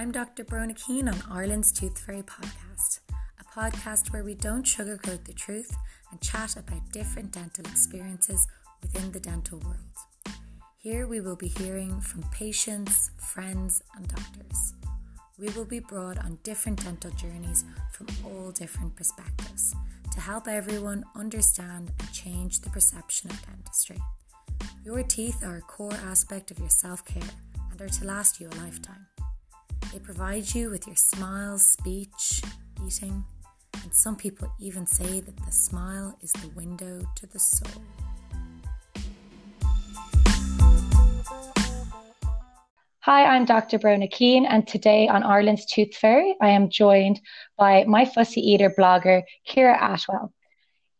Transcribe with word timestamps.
I'm 0.00 0.12
Dr. 0.12 0.44
Brona 0.44 0.74
Keane 0.74 1.10
on 1.10 1.22
Ireland's 1.30 1.70
Tooth 1.70 1.98
Fairy 1.98 2.22
podcast, 2.22 3.00
a 3.38 3.44
podcast 3.44 4.10
where 4.14 4.24
we 4.24 4.34
don't 4.34 4.64
sugarcoat 4.64 5.24
the 5.24 5.34
truth 5.34 5.76
and 6.10 6.18
chat 6.22 6.56
about 6.56 6.90
different 6.90 7.32
dental 7.32 7.66
experiences 7.66 8.48
within 8.80 9.12
the 9.12 9.20
dental 9.20 9.58
world. 9.58 9.76
Here 10.78 11.06
we 11.06 11.20
will 11.20 11.36
be 11.36 11.48
hearing 11.48 12.00
from 12.00 12.22
patients, 12.32 13.10
friends, 13.18 13.82
and 13.94 14.08
doctors. 14.08 14.72
We 15.38 15.50
will 15.50 15.66
be 15.66 15.80
brought 15.80 16.16
on 16.16 16.38
different 16.44 16.82
dental 16.82 17.10
journeys 17.10 17.66
from 17.92 18.06
all 18.24 18.52
different 18.52 18.96
perspectives 18.96 19.74
to 20.12 20.20
help 20.20 20.48
everyone 20.48 21.04
understand 21.14 21.90
and 21.98 22.10
change 22.10 22.60
the 22.60 22.70
perception 22.70 23.30
of 23.30 23.42
dentistry. 23.44 23.98
Your 24.82 25.02
teeth 25.02 25.44
are 25.44 25.58
a 25.58 25.60
core 25.60 25.92
aspect 26.06 26.50
of 26.50 26.58
your 26.58 26.70
self 26.70 27.04
care 27.04 27.30
and 27.70 27.78
are 27.82 27.88
to 27.88 28.06
last 28.06 28.40
you 28.40 28.48
a 28.48 28.64
lifetime. 28.64 29.09
They 29.92 29.98
provide 29.98 30.54
you 30.54 30.70
with 30.70 30.86
your 30.86 30.94
smiles, 30.94 31.72
speech, 31.72 32.42
eating, 32.86 33.24
and 33.82 33.92
some 33.92 34.14
people 34.14 34.48
even 34.60 34.86
say 34.86 35.18
that 35.18 35.36
the 35.36 35.50
smile 35.50 36.16
is 36.22 36.30
the 36.30 36.48
window 36.50 37.00
to 37.16 37.26
the 37.26 37.40
soul. 37.40 37.82
Hi, 43.00 43.24
I'm 43.24 43.44
Dr. 43.44 43.80
Brona 43.80 44.08
Keane, 44.08 44.46
and 44.46 44.64
today 44.64 45.08
on 45.08 45.24
Ireland's 45.24 45.66
Tooth 45.66 45.96
Fairy, 45.96 46.36
I 46.40 46.50
am 46.50 46.70
joined 46.70 47.20
by 47.58 47.82
my 47.88 48.04
fussy 48.04 48.48
eater 48.48 48.70
blogger, 48.70 49.22
Ciara 49.44 49.76
Attwell. 49.76 50.32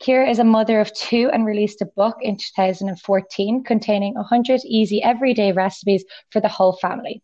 Ciara 0.02 0.28
is 0.28 0.40
a 0.40 0.44
mother 0.44 0.80
of 0.80 0.92
two 0.94 1.30
and 1.32 1.46
released 1.46 1.80
a 1.80 1.86
book 1.86 2.16
in 2.22 2.36
2014 2.36 3.62
containing 3.62 4.14
100 4.14 4.62
easy 4.64 5.00
everyday 5.00 5.52
recipes 5.52 6.04
for 6.30 6.40
the 6.40 6.48
whole 6.48 6.72
family. 6.72 7.22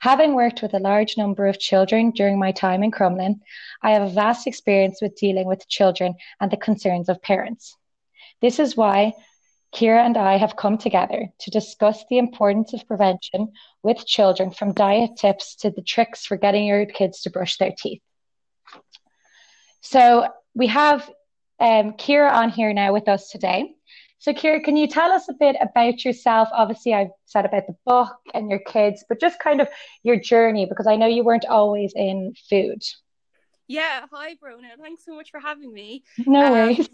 Having 0.00 0.34
worked 0.34 0.62
with 0.62 0.74
a 0.74 0.78
large 0.78 1.16
number 1.16 1.46
of 1.46 1.58
children 1.58 2.10
during 2.10 2.38
my 2.38 2.52
time 2.52 2.82
in 2.82 2.90
Crumlin, 2.90 3.40
I 3.82 3.92
have 3.92 4.02
a 4.02 4.14
vast 4.14 4.46
experience 4.46 5.00
with 5.00 5.16
dealing 5.16 5.46
with 5.46 5.68
children 5.68 6.14
and 6.40 6.50
the 6.50 6.56
concerns 6.56 7.08
of 7.08 7.22
parents. 7.22 7.76
This 8.40 8.58
is 8.58 8.76
why 8.76 9.14
Ciara 9.74 10.04
and 10.04 10.16
I 10.16 10.36
have 10.36 10.56
come 10.56 10.78
together 10.78 11.28
to 11.40 11.50
discuss 11.50 12.04
the 12.08 12.18
importance 12.18 12.72
of 12.72 12.86
prevention 12.86 13.52
with 13.82 14.06
children 14.06 14.50
from 14.50 14.72
diet 14.72 15.16
tips 15.16 15.56
to 15.56 15.70
the 15.70 15.82
tricks 15.82 16.24
for 16.24 16.36
getting 16.36 16.66
your 16.66 16.86
kids 16.86 17.22
to 17.22 17.30
brush 17.30 17.56
their 17.58 17.72
teeth. 17.76 18.02
So 19.82 20.28
we 20.54 20.68
have 20.68 21.08
um, 21.60 21.96
Ciara 21.96 22.32
on 22.32 22.50
here 22.50 22.72
now 22.72 22.92
with 22.92 23.08
us 23.08 23.30
today. 23.30 23.75
So, 24.18 24.32
Ciara, 24.32 24.60
can 24.60 24.76
you 24.76 24.88
tell 24.88 25.12
us 25.12 25.28
a 25.28 25.34
bit 25.34 25.56
about 25.60 26.04
yourself? 26.04 26.48
Obviously, 26.52 26.94
I've 26.94 27.10
said 27.26 27.44
about 27.44 27.66
the 27.66 27.76
book 27.84 28.16
and 28.32 28.50
your 28.50 28.60
kids, 28.60 29.04
but 29.08 29.20
just 29.20 29.38
kind 29.38 29.60
of 29.60 29.68
your 30.02 30.18
journey 30.18 30.66
because 30.66 30.86
I 30.86 30.96
know 30.96 31.06
you 31.06 31.22
weren't 31.22 31.44
always 31.44 31.92
in 31.94 32.34
food. 32.48 32.82
Yeah, 33.68 34.06
hi, 34.10 34.34
Brona. 34.34 34.80
Thanks 34.80 35.04
so 35.04 35.14
much 35.14 35.30
for 35.30 35.40
having 35.40 35.72
me. 35.72 36.04
No 36.26 36.46
um, 36.46 36.52
worries. 36.52 36.88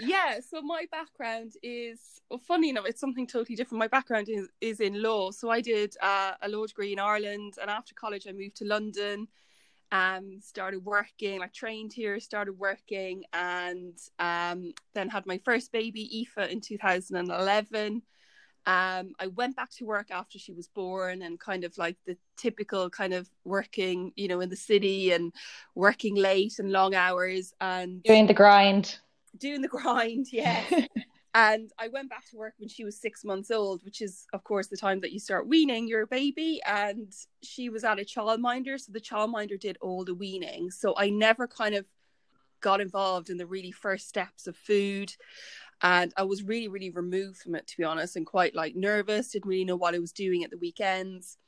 Yeah, 0.00 0.40
so 0.40 0.60
my 0.60 0.84
background 0.90 1.54
is, 1.62 2.20
well, 2.30 2.40
funny 2.46 2.68
enough, 2.70 2.84
it's 2.86 3.00
something 3.00 3.26
totally 3.26 3.56
different. 3.56 3.78
My 3.78 3.88
background 3.88 4.28
is, 4.28 4.48
is 4.60 4.80
in 4.80 5.02
law. 5.02 5.30
So 5.30 5.50
I 5.50 5.60
did 5.60 5.96
uh, 6.02 6.32
a 6.42 6.48
law 6.48 6.66
degree 6.66 6.92
in 6.92 6.98
Ireland, 6.98 7.54
and 7.60 7.70
after 7.70 7.94
college, 7.94 8.26
I 8.28 8.32
moved 8.32 8.56
to 8.56 8.64
London 8.64 9.28
um 9.90 10.38
started 10.40 10.84
working 10.84 11.42
i 11.42 11.46
trained 11.46 11.92
here 11.92 12.20
started 12.20 12.58
working 12.58 13.24
and 13.32 13.96
um 14.18 14.72
then 14.94 15.08
had 15.08 15.24
my 15.26 15.38
first 15.44 15.72
baby 15.72 16.26
aoife 16.36 16.50
in 16.50 16.60
2011 16.60 18.02
um 18.66 19.12
i 19.18 19.26
went 19.34 19.56
back 19.56 19.70
to 19.70 19.86
work 19.86 20.10
after 20.10 20.38
she 20.38 20.52
was 20.52 20.68
born 20.68 21.22
and 21.22 21.40
kind 21.40 21.64
of 21.64 21.76
like 21.78 21.96
the 22.06 22.16
typical 22.36 22.90
kind 22.90 23.14
of 23.14 23.28
working 23.44 24.12
you 24.14 24.28
know 24.28 24.40
in 24.40 24.50
the 24.50 24.56
city 24.56 25.10
and 25.12 25.32
working 25.74 26.14
late 26.14 26.58
and 26.58 26.70
long 26.70 26.94
hours 26.94 27.52
and 27.60 28.02
doing 28.02 28.26
the 28.26 28.34
grind. 28.34 28.98
Doing 29.38 29.62
the 29.62 29.68
grind 29.68 30.26
yeah 30.32 30.64
And 31.34 31.70
I 31.78 31.88
went 31.88 32.10
back 32.10 32.28
to 32.30 32.36
work 32.36 32.54
when 32.58 32.68
she 32.68 32.84
was 32.84 33.00
six 33.00 33.24
months 33.24 33.50
old, 33.50 33.84
which 33.84 34.00
is, 34.00 34.26
of 34.32 34.44
course, 34.44 34.68
the 34.68 34.76
time 34.76 35.00
that 35.00 35.12
you 35.12 35.20
start 35.20 35.46
weaning 35.46 35.86
your 35.86 36.06
baby. 36.06 36.60
And 36.66 37.12
she 37.42 37.68
was 37.68 37.84
at 37.84 38.00
a 38.00 38.04
childminder. 38.04 38.80
So 38.80 38.92
the 38.92 39.00
childminder 39.00 39.60
did 39.60 39.78
all 39.80 40.04
the 40.04 40.14
weaning. 40.14 40.70
So 40.70 40.94
I 40.96 41.10
never 41.10 41.46
kind 41.46 41.74
of 41.74 41.84
got 42.60 42.80
involved 42.80 43.30
in 43.30 43.36
the 43.36 43.46
really 43.46 43.72
first 43.72 44.08
steps 44.08 44.46
of 44.46 44.56
food. 44.56 45.12
And 45.80 46.12
I 46.16 46.24
was 46.24 46.42
really, 46.42 46.68
really 46.68 46.90
removed 46.90 47.38
from 47.38 47.54
it, 47.54 47.66
to 47.68 47.76
be 47.76 47.84
honest, 47.84 48.16
and 48.16 48.26
quite 48.26 48.54
like 48.54 48.74
nervous, 48.74 49.30
didn't 49.30 49.48
really 49.48 49.64
know 49.64 49.76
what 49.76 49.94
I 49.94 50.00
was 50.00 50.12
doing 50.12 50.42
at 50.42 50.50
the 50.50 50.58
weekends. 50.58 51.38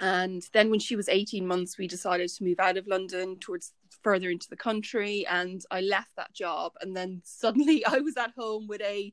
And 0.00 0.42
then 0.52 0.70
when 0.70 0.80
she 0.80 0.96
was 0.96 1.08
18 1.08 1.46
months, 1.46 1.76
we 1.76 1.88
decided 1.88 2.28
to 2.28 2.44
move 2.44 2.60
out 2.60 2.76
of 2.76 2.86
London 2.86 3.36
towards 3.38 3.72
further 4.02 4.30
into 4.30 4.48
the 4.48 4.56
country 4.56 5.26
and 5.26 5.62
I 5.70 5.80
left 5.80 6.10
that 6.16 6.32
job 6.32 6.72
and 6.80 6.96
then 6.96 7.20
suddenly 7.24 7.84
I 7.86 7.98
was 7.98 8.16
at 8.16 8.32
home 8.36 8.66
with 8.68 8.80
a 8.82 9.12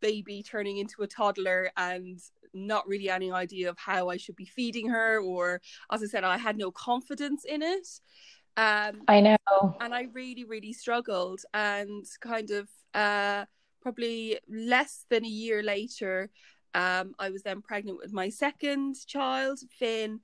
baby 0.00 0.42
turning 0.42 0.78
into 0.78 1.02
a 1.02 1.06
toddler 1.06 1.70
and 1.76 2.18
not 2.52 2.86
really 2.86 3.08
any 3.10 3.32
idea 3.32 3.70
of 3.70 3.78
how 3.78 4.10
I 4.10 4.16
should 4.16 4.36
be 4.36 4.44
feeding 4.44 4.88
her 4.88 5.20
or 5.20 5.60
as 5.90 6.02
I 6.02 6.06
said 6.06 6.24
I 6.24 6.36
had 6.36 6.56
no 6.56 6.70
confidence 6.70 7.44
in 7.44 7.62
it. 7.62 7.88
Um 8.56 9.02
I 9.08 9.20
know. 9.20 9.76
and 9.80 9.94
I 9.94 10.08
really 10.12 10.44
really 10.44 10.72
struggled 10.72 11.40
and 11.52 12.04
kind 12.20 12.50
of 12.50 12.68
uh 12.92 13.44
probably 13.80 14.38
less 14.48 15.04
than 15.10 15.24
a 15.24 15.28
year 15.28 15.62
later 15.62 16.30
um 16.74 17.14
I 17.18 17.30
was 17.30 17.42
then 17.42 17.62
pregnant 17.62 17.98
with 17.98 18.12
my 18.12 18.28
second 18.28 18.96
child 19.06 19.60
Finn 19.78 20.20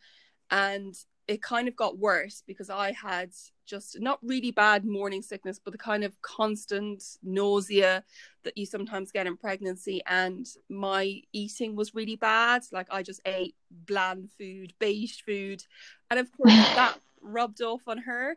and 0.50 0.94
it 1.30 1.42
kind 1.42 1.68
of 1.68 1.76
got 1.76 1.96
worse 1.96 2.42
because 2.44 2.70
I 2.70 2.90
had 2.90 3.30
just 3.64 4.00
not 4.00 4.18
really 4.20 4.50
bad 4.50 4.84
morning 4.84 5.22
sickness, 5.22 5.60
but 5.64 5.70
the 5.70 5.78
kind 5.78 6.02
of 6.02 6.20
constant 6.22 7.04
nausea 7.22 8.02
that 8.42 8.58
you 8.58 8.66
sometimes 8.66 9.12
get 9.12 9.28
in 9.28 9.36
pregnancy. 9.36 10.02
And 10.08 10.44
my 10.68 11.20
eating 11.32 11.76
was 11.76 11.94
really 11.94 12.16
bad. 12.16 12.62
Like 12.72 12.88
I 12.90 13.04
just 13.04 13.20
ate 13.24 13.54
bland 13.70 14.30
food, 14.36 14.74
beige 14.80 15.20
food. 15.24 15.62
And 16.10 16.18
of 16.18 16.36
course, 16.36 16.52
that 16.52 16.98
rubbed 17.22 17.62
off 17.62 17.82
on 17.86 17.98
her. 17.98 18.36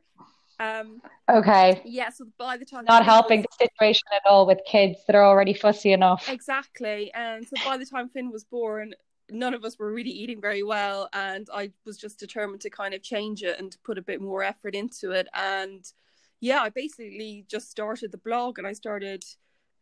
Um, 0.59 1.01
okay. 1.29 1.81
Yeah. 1.85 2.09
So 2.09 2.25
by 2.37 2.57
the 2.57 2.65
time 2.65 2.85
not 2.85 3.03
helping 3.03 3.39
was... 3.39 3.47
the 3.59 3.65
situation 3.65 4.07
at 4.15 4.21
all 4.29 4.45
with 4.45 4.59
kids 4.65 4.99
that 5.07 5.15
are 5.15 5.25
already 5.25 5.53
fussy 5.53 5.91
enough. 5.91 6.29
Exactly. 6.29 7.11
And 7.13 7.45
so 7.47 7.55
by 7.65 7.77
the 7.77 7.85
time 7.85 8.09
Finn 8.09 8.31
was 8.31 8.43
born, 8.43 8.93
none 9.29 9.53
of 9.53 9.63
us 9.63 9.77
were 9.79 9.91
really 9.91 10.11
eating 10.11 10.41
very 10.41 10.63
well 10.63 11.09
and 11.13 11.47
i 11.53 11.71
was 11.85 11.97
just 11.97 12.19
determined 12.19 12.61
to 12.61 12.69
kind 12.69 12.93
of 12.93 13.01
change 13.01 13.41
it 13.41 13.59
and 13.59 13.71
to 13.71 13.77
put 13.79 13.97
a 13.97 14.01
bit 14.01 14.21
more 14.21 14.43
effort 14.43 14.75
into 14.75 15.11
it 15.11 15.27
and 15.33 15.93
yeah 16.39 16.61
i 16.61 16.69
basically 16.69 17.45
just 17.47 17.69
started 17.69 18.11
the 18.11 18.17
blog 18.17 18.57
and 18.57 18.67
i 18.67 18.73
started 18.73 19.23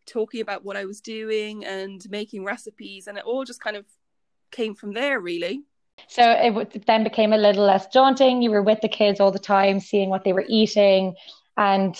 talking 0.05 0.41
about 0.41 0.63
what 0.63 0.77
i 0.77 0.85
was 0.85 1.01
doing 1.01 1.65
and 1.65 2.09
making 2.09 2.43
recipes 2.43 3.07
and 3.07 3.17
it 3.17 3.23
all 3.25 3.43
just 3.43 3.61
kind 3.61 3.75
of 3.75 3.85
came 4.51 4.75
from 4.75 4.93
there 4.93 5.19
really 5.19 5.63
so 6.07 6.31
it 6.31 6.85
then 6.85 7.03
became 7.03 7.33
a 7.33 7.37
little 7.37 7.65
less 7.65 7.87
daunting 7.87 8.41
you 8.41 8.51
were 8.51 8.63
with 8.63 8.81
the 8.81 8.89
kids 8.89 9.19
all 9.19 9.31
the 9.31 9.39
time 9.39 9.79
seeing 9.79 10.09
what 10.09 10.23
they 10.23 10.33
were 10.33 10.45
eating 10.47 11.15
and 11.57 11.95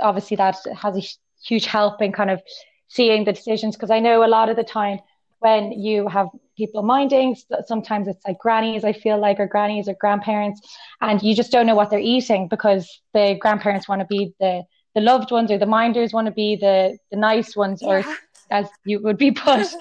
obviously 0.00 0.36
that 0.36 0.56
has 0.76 0.96
a 0.96 1.02
huge 1.46 1.66
help 1.66 2.00
in 2.02 2.12
kind 2.12 2.30
of 2.30 2.40
seeing 2.88 3.24
the 3.24 3.32
decisions 3.32 3.76
because 3.76 3.90
i 3.90 4.00
know 4.00 4.24
a 4.24 4.28
lot 4.28 4.48
of 4.48 4.56
the 4.56 4.64
time 4.64 4.98
when 5.44 5.72
you 5.72 6.08
have 6.08 6.28
people 6.56 6.82
minding. 6.82 7.36
Sometimes 7.66 8.08
it's 8.08 8.24
like 8.26 8.38
grannies, 8.38 8.82
I 8.82 8.92
feel 8.92 9.18
like, 9.18 9.38
or 9.38 9.46
grannies 9.46 9.88
or 9.88 9.94
grandparents, 10.00 10.60
and 11.00 11.22
you 11.22 11.34
just 11.34 11.52
don't 11.52 11.66
know 11.66 11.74
what 11.74 11.90
they're 11.90 11.98
eating 11.98 12.48
because 12.48 13.00
the 13.12 13.36
grandparents 13.38 13.88
want 13.88 14.00
to 14.00 14.06
be 14.06 14.34
the 14.40 14.62
the 14.94 15.00
loved 15.00 15.32
ones 15.32 15.50
or 15.50 15.58
the 15.58 15.66
minders 15.66 16.12
want 16.12 16.26
to 16.26 16.32
be 16.32 16.56
the 16.56 16.96
the 17.10 17.16
nice 17.16 17.54
ones, 17.56 17.80
yeah. 17.82 17.88
or 17.88 18.04
as 18.50 18.68
you 18.84 19.00
would 19.02 19.18
be 19.18 19.30
put. 19.30 19.66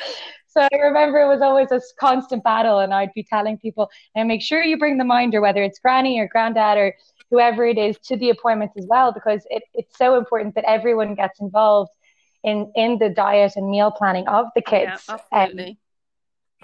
so 0.54 0.68
I 0.72 0.76
remember 0.78 1.20
it 1.20 1.28
was 1.28 1.42
always 1.42 1.72
a 1.72 1.82
constant 2.00 2.44
battle, 2.44 2.80
and 2.80 2.94
I'd 2.94 3.14
be 3.14 3.24
telling 3.24 3.58
people, 3.58 3.90
and 4.16 4.28
make 4.28 4.42
sure 4.42 4.62
you 4.64 4.78
bring 4.78 4.98
the 4.98 5.04
minder, 5.04 5.42
whether 5.42 5.64
it's 5.64 5.80
granny 5.80 6.20
or 6.20 6.28
granddad 6.28 6.78
or 6.78 6.94
whoever 7.32 7.66
it 7.66 7.80
is, 7.80 7.98
to 8.06 8.16
the 8.18 8.30
appointment 8.30 8.72
as 8.78 8.86
well, 8.88 9.12
because 9.12 9.48
it, 9.50 9.64
it's 9.74 9.98
so 9.98 10.16
important 10.16 10.54
that 10.54 10.66
everyone 10.66 11.16
gets 11.16 11.40
involved 11.40 11.92
in 12.44 12.72
in 12.76 13.00
the 13.00 13.10
diet 13.10 13.54
and 13.56 13.70
meal 13.70 13.90
planning 13.90 14.28
of 14.28 14.46
the 14.56 14.62
kids. 14.62 15.06
Yeah, 15.10 15.18
absolutely. 15.34 15.70
Um, 15.70 15.78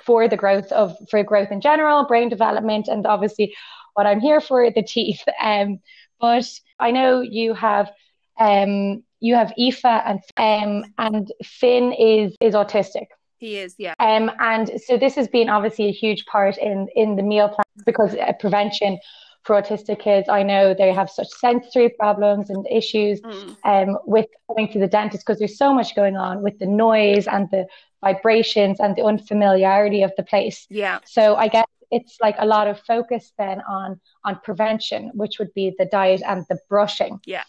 for 0.03 0.27
the 0.27 0.37
growth 0.37 0.71
of 0.71 0.95
for 1.09 1.23
growth 1.23 1.51
in 1.51 1.59
general, 1.59 2.05
brain 2.05 2.29
development, 2.29 2.87
and 2.87 3.05
obviously 3.07 3.55
what 3.95 4.05
I'm 4.05 4.19
here 4.19 4.39
for 4.41 4.69
the 4.69 4.83
teeth. 4.83 5.23
Um, 5.43 5.79
but 6.19 6.45
I 6.79 6.91
know 6.91 7.21
you 7.21 7.53
have 7.53 7.91
um 8.39 9.03
you 9.19 9.35
have 9.35 9.53
Aoife 9.57 9.85
and 9.85 10.19
um 10.37 10.93
and 10.97 11.31
Finn 11.43 11.93
is 11.93 12.35
is 12.39 12.53
autistic. 12.53 13.07
He 13.39 13.57
is, 13.57 13.75
yeah. 13.77 13.93
Um, 13.99 14.31
and 14.39 14.69
so 14.85 14.97
this 14.97 15.15
has 15.15 15.27
been 15.27 15.49
obviously 15.49 15.85
a 15.85 15.91
huge 15.91 16.25
part 16.25 16.57
in 16.57 16.87
in 16.95 17.15
the 17.15 17.23
meal 17.23 17.47
plan 17.47 17.65
because 17.85 18.13
uh, 18.15 18.33
prevention 18.39 18.99
for 19.43 19.59
autistic 19.59 19.99
kids. 19.99 20.27
I 20.29 20.43
know 20.43 20.73
they 20.73 20.91
have 20.91 21.09
such 21.09 21.29
sensory 21.29 21.89
problems 21.89 22.49
and 22.49 22.67
issues 22.69 23.21
mm. 23.21 23.55
um, 23.63 23.97
with 24.05 24.27
going 24.49 24.71
to 24.73 24.79
the 24.79 24.87
dentist 24.87 25.25
because 25.25 25.39
there's 25.39 25.57
so 25.57 25.73
much 25.73 25.95
going 25.95 26.17
on 26.17 26.43
with 26.43 26.59
the 26.59 26.65
noise 26.65 27.27
and 27.27 27.47
the 27.51 27.65
vibrations 28.01 28.79
and 28.79 28.95
the 28.95 29.03
unfamiliarity 29.03 30.03
of 30.03 30.11
the 30.17 30.23
place. 30.23 30.67
Yeah. 30.69 30.99
So 31.05 31.35
I 31.35 31.47
guess 31.47 31.65
it's 31.91 32.17
like 32.21 32.35
a 32.39 32.45
lot 32.45 32.67
of 32.67 32.79
focus 32.81 33.31
then 33.37 33.61
on 33.67 33.99
on 34.25 34.39
prevention, 34.43 35.11
which 35.13 35.39
would 35.39 35.53
be 35.53 35.73
the 35.77 35.85
diet 35.85 36.21
and 36.27 36.45
the 36.49 36.59
brushing. 36.69 37.19
Yeah. 37.25 37.43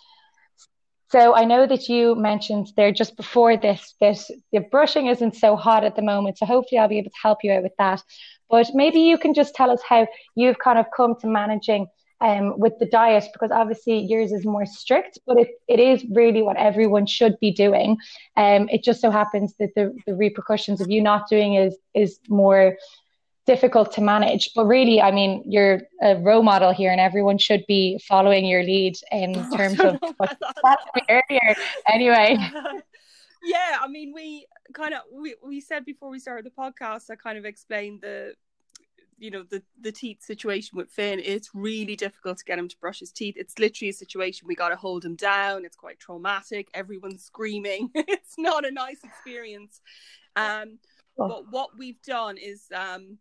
So 1.10 1.34
I 1.34 1.44
know 1.44 1.66
that 1.66 1.88
you 1.88 2.14
mentioned 2.14 2.68
there 2.76 2.92
just 2.92 3.16
before 3.16 3.56
this 3.56 3.94
that 4.00 4.18
the 4.52 4.60
brushing 4.60 5.06
isn't 5.08 5.34
so 5.34 5.56
hot 5.56 5.82
at 5.82 5.96
the 5.96 6.02
moment. 6.02 6.38
So 6.38 6.46
hopefully 6.46 6.78
I'll 6.78 6.88
be 6.88 6.98
able 6.98 7.10
to 7.10 7.20
help 7.20 7.38
you 7.42 7.52
out 7.52 7.64
with 7.64 7.76
that. 7.78 8.02
But 8.48 8.68
maybe 8.74 9.00
you 9.00 9.18
can 9.18 9.34
just 9.34 9.54
tell 9.54 9.70
us 9.70 9.82
how 9.88 10.06
you've 10.36 10.58
kind 10.60 10.78
of 10.78 10.86
come 10.96 11.16
to 11.20 11.26
managing 11.26 11.88
um, 12.20 12.58
with 12.58 12.74
the 12.78 12.86
diet 12.86 13.24
because 13.32 13.50
obviously 13.50 13.98
yours 13.98 14.30
is 14.30 14.44
more 14.44 14.66
strict, 14.66 15.18
but 15.26 15.38
it, 15.38 15.48
it 15.68 15.80
is 15.80 16.04
really 16.12 16.42
what 16.42 16.56
everyone 16.58 17.06
should 17.06 17.38
be 17.40 17.50
doing. 17.50 17.96
Um, 18.36 18.68
it 18.68 18.84
just 18.84 19.00
so 19.00 19.10
happens 19.10 19.54
that 19.58 19.70
the, 19.74 19.96
the 20.06 20.14
repercussions 20.14 20.80
of 20.80 20.90
you 20.90 21.02
not 21.02 21.28
doing 21.28 21.54
is 21.54 21.76
is 21.94 22.20
more 22.28 22.76
difficult 23.46 23.92
to 23.92 24.00
manage. 24.00 24.50
But 24.54 24.66
really, 24.66 25.00
I 25.00 25.10
mean, 25.10 25.42
you're 25.46 25.80
a 26.02 26.16
role 26.16 26.42
model 26.42 26.72
here, 26.72 26.90
and 26.90 27.00
everyone 27.00 27.38
should 27.38 27.64
be 27.66 28.00
following 28.06 28.44
your 28.44 28.62
lead 28.62 28.96
in 29.10 29.34
terms 29.56 29.80
of 29.80 29.98
what 30.20 30.78
earlier. 31.08 31.54
Anyway. 31.86 32.36
yeah, 33.44 33.78
I 33.80 33.88
mean, 33.88 34.12
we 34.14 34.46
kind 34.72 34.94
of 34.94 35.00
we, 35.12 35.34
we 35.44 35.60
said 35.60 35.84
before 35.84 36.10
we 36.10 36.18
started 36.18 36.44
the 36.44 36.50
podcast, 36.50 37.10
I 37.10 37.16
kind 37.16 37.38
of 37.38 37.44
explained 37.44 38.00
the 38.02 38.34
you 39.20 39.30
know 39.30 39.44
the 39.48 39.62
the 39.80 39.92
teeth 39.92 40.22
situation 40.22 40.78
with 40.78 40.90
Finn, 40.90 41.20
it's 41.22 41.50
really 41.54 41.94
difficult 41.94 42.38
to 42.38 42.44
get 42.44 42.58
him 42.58 42.68
to 42.68 42.76
brush 42.80 43.00
his 43.00 43.12
teeth. 43.12 43.34
It's 43.36 43.58
literally 43.58 43.90
a 43.90 43.92
situation 43.94 44.48
we 44.48 44.54
got 44.54 44.70
to 44.70 44.76
hold 44.76 45.04
him 45.04 45.14
down. 45.14 45.64
It's 45.64 45.76
quite 45.76 46.00
traumatic. 46.00 46.68
Everyone's 46.72 47.22
screaming. 47.22 47.90
it's 47.94 48.34
not 48.38 48.66
a 48.66 48.70
nice 48.70 49.04
experience. 49.04 49.82
Um, 50.36 50.78
oh. 51.18 51.28
but 51.28 51.50
what 51.50 51.70
we've 51.78 52.00
done 52.02 52.38
is 52.38 52.64
um, 52.74 53.18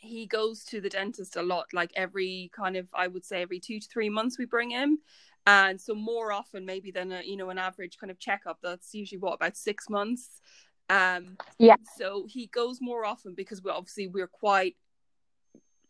he 0.00 0.26
goes 0.26 0.64
to 0.64 0.80
the 0.80 0.88
dentist 0.88 1.36
a 1.36 1.42
lot, 1.42 1.66
like 1.72 1.92
every 1.94 2.50
kind 2.54 2.76
of 2.76 2.88
I 2.94 3.06
would 3.06 3.24
say 3.24 3.42
every 3.42 3.60
two 3.60 3.78
to 3.78 3.88
three 3.88 4.08
months 4.08 4.38
we 4.38 4.46
bring 4.46 4.70
him. 4.70 4.98
And 5.46 5.80
so 5.80 5.94
more 5.94 6.32
often 6.32 6.66
maybe 6.66 6.90
than 6.90 7.12
a 7.12 7.22
you 7.22 7.36
know 7.36 7.50
an 7.50 7.58
average 7.58 7.98
kind 7.98 8.10
of 8.10 8.18
checkup. 8.18 8.58
That's 8.62 8.94
usually 8.94 9.18
what 9.18 9.34
about 9.34 9.56
six 9.56 9.88
months. 9.88 10.40
Um, 10.88 11.36
yeah. 11.58 11.76
So 11.96 12.26
he 12.28 12.46
goes 12.46 12.78
more 12.80 13.04
often 13.04 13.34
because 13.34 13.62
we 13.62 13.70
obviously 13.70 14.08
we're 14.08 14.26
quite 14.26 14.76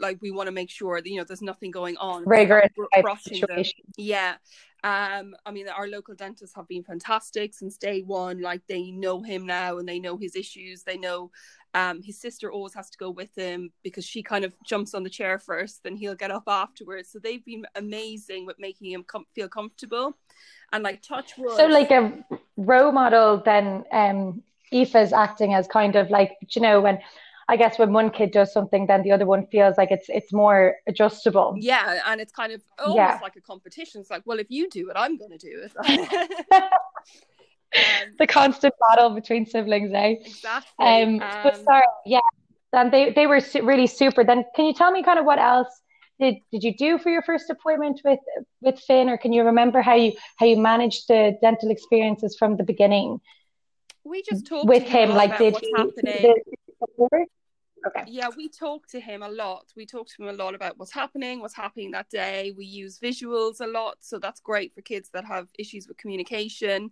like 0.01 0.19
we 0.21 0.31
want 0.31 0.47
to 0.47 0.53
make 0.53 0.71
sure 0.71 1.01
that 1.01 1.09
you 1.09 1.19
know 1.19 1.25
there's 1.25 1.43
nothing 1.43 1.71
going 1.71 1.97
on 1.99 2.25
rigorous 2.27 2.71
yeah 3.99 4.35
um 4.83 5.35
i 5.45 5.51
mean 5.51 5.69
our 5.69 5.87
local 5.87 6.15
dentists 6.15 6.57
have 6.57 6.67
been 6.69 6.83
fantastic 6.83 7.53
since 7.53 7.77
day 7.77 8.01
one 8.01 8.41
like 8.41 8.63
they 8.67 8.91
know 8.91 9.23
him 9.23 9.47
now 9.47 9.79
and 9.79 9.87
they 9.87 10.01
know 10.01 10.17
his 10.17 10.35
issues 10.35 10.83
they 10.83 10.97
know 10.97 11.31
um 11.75 12.03
his 12.03 12.21
sister 12.21 12.51
always 12.51 12.75
has 12.75 12.91
to 12.91 12.99
go 12.99 13.11
with 13.11 13.35
him 13.37 13.71
because 13.83 14.05
she 14.05 14.23
kind 14.23 14.45
of 14.45 14.55
jumps 14.65 14.95
on 14.95 15.03
the 15.03 15.11
chair 15.11 15.39
first 15.39 15.83
then 15.83 15.97
he'll 15.97 16.15
get 16.15 16.31
up 16.31 16.45
afterwards 16.47 17.11
so 17.11 17.19
they've 17.19 17.45
been 17.45 17.65
amazing 17.77 18.47
with 18.47 18.59
making 18.59 18.91
him 18.91 19.05
com- 19.05 19.27
feel 19.35 19.49
comfortable 19.49 20.17
and 20.73 20.83
like 20.85 21.03
touch 21.03 21.37
wood 21.39 21.57
so 21.57 21.67
like 21.67 21.91
a 21.91 22.13
role 22.57 22.93
model 22.93 23.43
then 23.45 23.85
um 23.93 24.43
Aoife's 24.73 25.13
acting 25.13 25.55
as 25.55 25.67
kind 25.67 25.97
of 25.97 26.11
like 26.11 26.37
you 26.51 26.63
know 26.63 26.81
when 26.81 26.99
I 27.51 27.57
guess 27.57 27.81
when 27.81 27.93
one 27.93 28.11
kid 28.11 28.31
does 28.31 28.53
something, 28.53 28.87
then 28.87 29.03
the 29.03 29.11
other 29.11 29.27
one 29.27 29.45
feels 29.49 29.77
like 29.77 29.91
it's 29.91 30.09
it's 30.09 30.33
more 30.33 30.77
adjustable. 30.87 31.57
Yeah, 31.59 32.01
and 32.07 32.21
it's 32.21 32.31
kind 32.31 32.53
of 32.53 32.63
almost 32.79 32.97
yeah. 32.97 33.19
like 33.21 33.35
a 33.35 33.41
competition. 33.41 34.01
It's 34.01 34.09
like, 34.09 34.23
well, 34.25 34.39
if 34.39 34.47
you 34.51 34.71
do 34.71 34.89
it, 34.89 34.97
I'm 34.97 35.17
going 35.17 35.37
to 35.37 35.37
do 35.37 35.67
it. 35.67 35.73
um, 37.77 38.15
the 38.19 38.27
constant 38.27 38.75
battle 38.89 39.11
between 39.11 39.47
siblings, 39.47 39.93
eh? 39.95 40.17
Exactly. 40.25 40.87
Um, 40.87 41.21
um, 41.21 41.41
but 41.43 41.57
sorry, 41.57 41.83
yeah, 42.07 42.21
and 42.73 42.93
they 42.93 43.13
they 43.13 43.27
were 43.27 43.41
su- 43.41 43.63
really 43.63 43.87
super. 43.87 44.25
Then, 44.25 44.45
can 44.55 44.67
you 44.67 44.75
tell 44.75 44.91
me 44.91 45.03
kind 45.03 45.19
of 45.19 45.25
what 45.25 45.39
else 45.39 45.69
did 46.19 46.37
did 46.53 46.63
you 46.63 46.77
do 46.77 46.99
for 46.99 47.11
your 47.11 47.23
first 47.23 47.51
appointment 47.51 48.01
with 48.05 48.21
with 48.61 48.79
Finn, 48.81 49.09
or 49.09 49.17
can 49.17 49.33
you 49.33 49.45
remember 49.45 49.83
how 49.83 49.95
you 49.95 50.13
how 50.37 50.47
you 50.47 50.57
managed 50.57 51.09
the 51.09 51.37
dental 51.41 51.71
experiences 51.71 52.37
from 52.39 52.57
the 52.57 52.65
beginning? 52.65 53.21
We 54.05 54.23
just 54.23 54.47
talked 54.47 54.67
with 54.67 54.83
him, 54.83 55.11
like 55.11 55.39
did 55.39 55.53
what's 55.53 55.67
he, 55.67 55.75
happening. 55.77 56.23
Did, 56.23 57.27
Okay. 57.87 58.05
Yeah, 58.07 58.29
we 58.37 58.49
talk 58.49 58.87
to 58.89 59.01
him 59.01 59.23
a 59.23 59.29
lot. 59.29 59.65
We 59.75 59.87
talk 59.87 60.09
to 60.09 60.23
him 60.23 60.29
a 60.29 60.33
lot 60.33 60.55
about 60.55 60.79
what's 60.79 60.93
happening, 60.93 61.41
what's 61.41 61.57
happening 61.57 61.93
that 61.93 62.11
day. 62.11 62.53
We 62.57 62.67
use 62.67 62.99
visuals 62.99 63.61
a 63.61 63.67
lot, 63.67 63.97
so 64.01 64.19
that's 64.19 64.41
great 64.41 64.75
for 64.75 64.83
kids 64.83 65.11
that 65.15 65.25
have 65.25 65.49
issues 65.59 65.89
with 65.89 65.97
communication. 65.97 66.91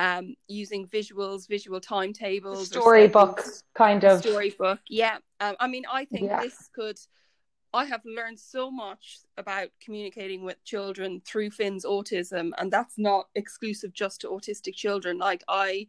Um, 0.00 0.34
using 0.48 0.86
visuals, 0.86 1.46
visual 1.46 1.78
timetables, 1.78 2.68
storybook 2.68 3.42
kind 3.74 4.02
of 4.04 4.20
storybook. 4.20 4.78
Yeah, 4.88 5.18
um, 5.40 5.56
I 5.60 5.66
mean, 5.66 5.84
I 5.92 6.06
think 6.06 6.26
yeah. 6.26 6.40
this 6.40 6.70
could. 6.74 6.98
I 7.72 7.84
have 7.84 8.00
learned 8.04 8.40
so 8.40 8.70
much 8.70 9.18
about 9.36 9.68
communicating 9.84 10.42
with 10.42 10.64
children 10.64 11.20
through 11.24 11.50
Finn's 11.50 11.84
autism, 11.84 12.52
and 12.58 12.72
that's 12.72 12.94
not 12.96 13.26
exclusive 13.34 13.92
just 13.92 14.22
to 14.22 14.28
autistic 14.28 14.74
children. 14.74 15.18
Like 15.18 15.44
I 15.48 15.86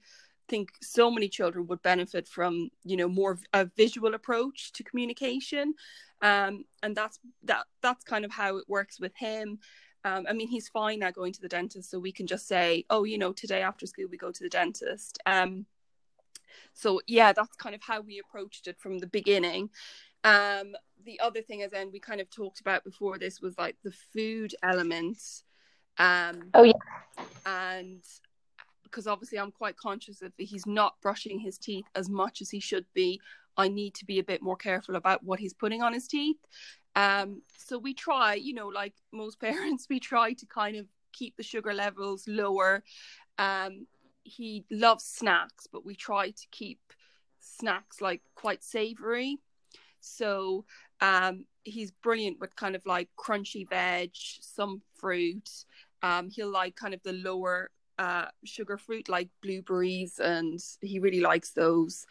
think 0.49 0.73
so 0.81 1.09
many 1.09 1.29
children 1.29 1.65
would 1.67 1.81
benefit 1.81 2.27
from 2.27 2.69
you 2.83 2.97
know 2.97 3.07
more 3.07 3.39
a 3.53 3.65
visual 3.77 4.13
approach 4.13 4.73
to 4.73 4.83
communication 4.83 5.73
um, 6.21 6.65
and 6.83 6.95
that's 6.95 7.19
that 7.43 7.65
that's 7.81 8.03
kind 8.03 8.25
of 8.25 8.31
how 8.31 8.57
it 8.57 8.65
works 8.67 8.99
with 8.99 9.13
him 9.15 9.59
um, 10.03 10.25
I 10.27 10.33
mean, 10.33 10.47
he's 10.47 10.69
fine 10.69 10.99
now 10.99 11.11
going 11.11 11.33
to 11.33 11.41
the 11.41 11.47
dentist, 11.47 11.91
so 11.91 11.99
we 11.99 12.11
can 12.11 12.27
just 12.27 12.47
say, 12.47 12.85
"Oh, 12.89 13.03
you 13.03 13.17
know, 13.17 13.33
today 13.33 13.61
after 13.61 13.85
school 13.85 14.07
we 14.09 14.17
go 14.17 14.31
to 14.31 14.43
the 14.43 14.49
dentist." 14.49 15.19
Um, 15.25 15.65
so 16.73 17.01
yeah, 17.07 17.33
that's 17.33 17.55
kind 17.57 17.75
of 17.75 17.81
how 17.81 18.01
we 18.01 18.19
approached 18.19 18.67
it 18.67 18.79
from 18.79 18.99
the 18.99 19.07
beginning. 19.07 19.69
Um, 20.23 20.75
the 21.05 21.19
other 21.19 21.41
thing, 21.41 21.61
as 21.61 21.71
then 21.71 21.91
we 21.91 21.99
kind 21.99 22.21
of 22.21 22.29
talked 22.29 22.61
about 22.61 22.83
before 22.83 23.17
this, 23.17 23.41
was 23.41 23.57
like 23.57 23.75
the 23.83 23.93
food 24.13 24.55
elements. 24.63 25.43
Um, 25.97 26.49
oh 26.53 26.63
yeah, 26.63 26.73
and 27.45 28.03
because 28.83 29.07
obviously 29.07 29.39
I'm 29.39 29.51
quite 29.51 29.77
conscious 29.77 30.21
of 30.21 30.33
he's 30.37 30.65
not 30.65 30.95
brushing 31.01 31.39
his 31.39 31.57
teeth 31.57 31.85
as 31.95 32.09
much 32.09 32.41
as 32.41 32.49
he 32.49 32.59
should 32.59 32.85
be. 32.93 33.21
I 33.57 33.67
need 33.67 33.93
to 33.95 34.05
be 34.05 34.19
a 34.19 34.23
bit 34.23 34.41
more 34.41 34.55
careful 34.55 34.95
about 34.95 35.23
what 35.23 35.39
he's 35.39 35.53
putting 35.53 35.81
on 35.81 35.93
his 35.93 36.07
teeth. 36.07 36.37
Um, 36.95 37.41
so 37.57 37.77
we 37.77 37.93
try, 37.93 38.35
you 38.35 38.53
know, 38.53 38.67
like 38.67 38.93
most 39.11 39.39
parents, 39.41 39.87
we 39.89 39.99
try 39.99 40.33
to 40.33 40.45
kind 40.45 40.77
of 40.77 40.87
keep 41.13 41.37
the 41.37 41.43
sugar 41.43 41.73
levels 41.73 42.27
lower. 42.27 42.83
Um, 43.37 43.87
he 44.23 44.65
loves 44.69 45.03
snacks, 45.03 45.67
but 45.71 45.85
we 45.85 45.95
try 45.95 46.29
to 46.29 46.47
keep 46.51 46.79
snacks 47.39 48.01
like 48.01 48.21
quite 48.35 48.63
savory. 48.63 49.39
So 49.99 50.65
um, 50.99 51.45
he's 51.63 51.91
brilliant 51.91 52.39
with 52.39 52.55
kind 52.55 52.75
of 52.75 52.85
like 52.85 53.09
crunchy 53.17 53.67
veg, 53.67 54.11
some 54.13 54.81
fruit. 54.95 55.49
Um, 56.03 56.29
he'll 56.29 56.51
like 56.51 56.75
kind 56.75 56.93
of 56.93 57.03
the 57.03 57.13
lower 57.13 57.69
uh, 57.99 58.25
sugar 58.43 58.77
fruit 58.77 59.09
like 59.09 59.29
blueberries, 59.43 60.19
and 60.19 60.59
he 60.81 60.99
really 60.99 61.19
likes 61.19 61.51
those. 61.51 62.05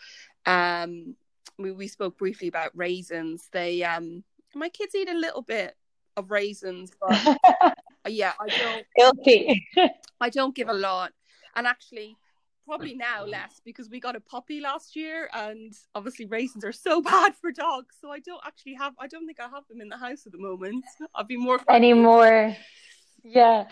Um, 0.47 1.17
we, 1.59 1.73
we 1.73 1.89
spoke 1.89 2.17
briefly 2.19 2.49
about 2.49 2.77
raisins. 2.77 3.49
They 3.53 3.83
um, 3.83 4.23
my 4.55 4.69
kids 4.69 4.95
eat 4.95 5.09
a 5.09 5.15
little 5.15 5.43
bit 5.43 5.75
of 6.17 6.31
raisins, 6.31 6.93
but 7.01 7.39
yeah, 8.09 8.33
I 8.41 8.49
don't. 8.49 8.87
Guilty. 8.97 9.67
I 10.21 10.29
don't 10.29 10.55
give 10.55 10.69
a 10.69 10.75
lot, 10.75 11.13
and 11.57 11.67
actually, 11.67 12.17
probably 12.67 12.95
now 12.95 13.25
less 13.25 13.61
because 13.65 13.91
we 13.91 14.01
got 14.01 14.17
a 14.17 14.21
puppy 14.21 14.61
last 14.61 14.95
year, 14.95 15.29
and 15.33 15.73
obviously 15.95 16.27
raisins 16.27 16.65
are 16.65 16.73
so 16.73 17.01
bad 17.13 17.35
for 17.35 17.53
dogs. 17.53 17.97
So 18.01 18.11
I 18.11 18.21
don't 18.21 18.43
actually 18.47 18.75
have. 18.75 18.95
I 18.99 19.07
don't 19.07 19.27
think 19.27 19.41
I 19.41 19.49
have 19.49 19.67
them 19.69 19.81
in 19.81 19.89
the 19.89 19.97
house 19.97 20.27
at 20.27 20.33
the 20.33 20.39
moment. 20.39 20.85
I'll 21.15 21.25
be 21.25 21.37
more 21.37 21.61
anymore. 21.69 22.57
Yeah, 23.23 23.67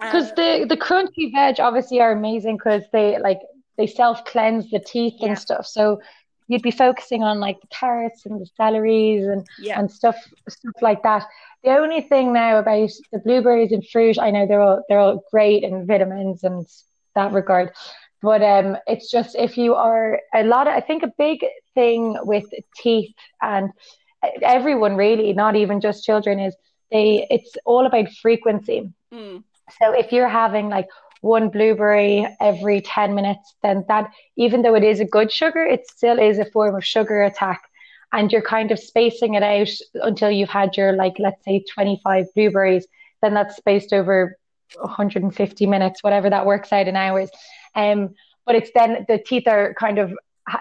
because 0.00 0.30
uh, 0.32 0.34
the 0.36 0.66
the 0.68 0.76
crunchy 0.76 1.32
veg 1.32 1.60
obviously 1.60 2.00
are 2.00 2.12
amazing 2.12 2.56
because 2.56 2.82
they 2.92 3.18
like 3.18 3.40
they 3.76 3.86
self 3.86 4.24
cleanse 4.24 4.70
the 4.70 4.80
teeth 4.80 5.14
yeah. 5.18 5.28
and 5.28 5.38
stuff. 5.38 5.66
So 5.66 6.00
you'd 6.48 6.62
be 6.62 6.70
focusing 6.70 7.22
on 7.22 7.40
like 7.40 7.60
the 7.60 7.66
carrots 7.68 8.26
and 8.26 8.40
the 8.40 8.48
celeries 8.58 9.30
and 9.30 9.46
yeah. 9.58 9.78
and 9.78 9.90
stuff 9.90 10.16
stuff 10.48 10.74
like 10.80 11.02
that. 11.02 11.24
The 11.64 11.70
only 11.70 12.02
thing 12.02 12.32
now 12.32 12.58
about 12.58 12.90
the 13.12 13.18
blueberries 13.18 13.72
and 13.72 13.86
fruit, 13.86 14.18
I 14.18 14.30
know 14.30 14.46
they're 14.46 14.60
all 14.60 14.84
they're 14.88 15.00
all 15.00 15.24
great 15.30 15.62
in 15.62 15.86
vitamins 15.86 16.44
and 16.44 16.66
that 17.14 17.32
regard. 17.32 17.72
But 18.22 18.42
um, 18.42 18.76
it's 18.86 19.10
just 19.10 19.36
if 19.36 19.56
you 19.56 19.74
are 19.74 20.20
a 20.34 20.42
lot 20.42 20.66
of, 20.66 20.74
I 20.74 20.80
think 20.80 21.02
a 21.02 21.12
big 21.18 21.44
thing 21.74 22.16
with 22.22 22.44
teeth 22.76 23.14
and 23.42 23.70
everyone 24.42 24.96
really, 24.96 25.32
not 25.32 25.54
even 25.54 25.80
just 25.80 26.04
children, 26.04 26.40
is 26.40 26.56
they 26.90 27.26
it's 27.30 27.56
all 27.64 27.86
about 27.86 28.10
frequency. 28.10 28.90
Mm. 29.12 29.42
So 29.80 29.92
if 29.92 30.12
you're 30.12 30.28
having 30.28 30.68
like 30.68 30.88
one 31.26 31.48
blueberry 31.50 32.26
every 32.40 32.80
10 32.80 33.14
minutes, 33.14 33.54
then 33.62 33.84
that, 33.88 34.10
even 34.36 34.62
though 34.62 34.74
it 34.74 34.84
is 34.84 35.00
a 35.00 35.04
good 35.04 35.30
sugar, 35.32 35.62
it 35.62 35.86
still 35.88 36.18
is 36.18 36.38
a 36.38 36.44
form 36.44 36.74
of 36.74 36.84
sugar 36.84 37.22
attack. 37.22 37.62
And 38.12 38.30
you're 38.32 38.42
kind 38.42 38.70
of 38.70 38.78
spacing 38.78 39.34
it 39.34 39.42
out 39.42 39.68
until 39.94 40.30
you've 40.30 40.48
had 40.48 40.76
your, 40.76 40.92
like, 40.92 41.14
let's 41.18 41.44
say 41.44 41.64
25 41.74 42.26
blueberries, 42.34 42.86
then 43.20 43.34
that's 43.34 43.56
spaced 43.56 43.92
over 43.92 44.36
150 44.74 45.66
minutes, 45.66 46.02
whatever 46.02 46.30
that 46.30 46.46
works 46.46 46.72
out 46.72 46.88
in 46.88 46.96
hours. 46.96 47.30
Um, 47.74 48.14
but 48.46 48.54
it's 48.54 48.70
then 48.74 49.04
the 49.08 49.18
teeth 49.18 49.46
are 49.48 49.74
kind 49.74 49.98
of 49.98 50.12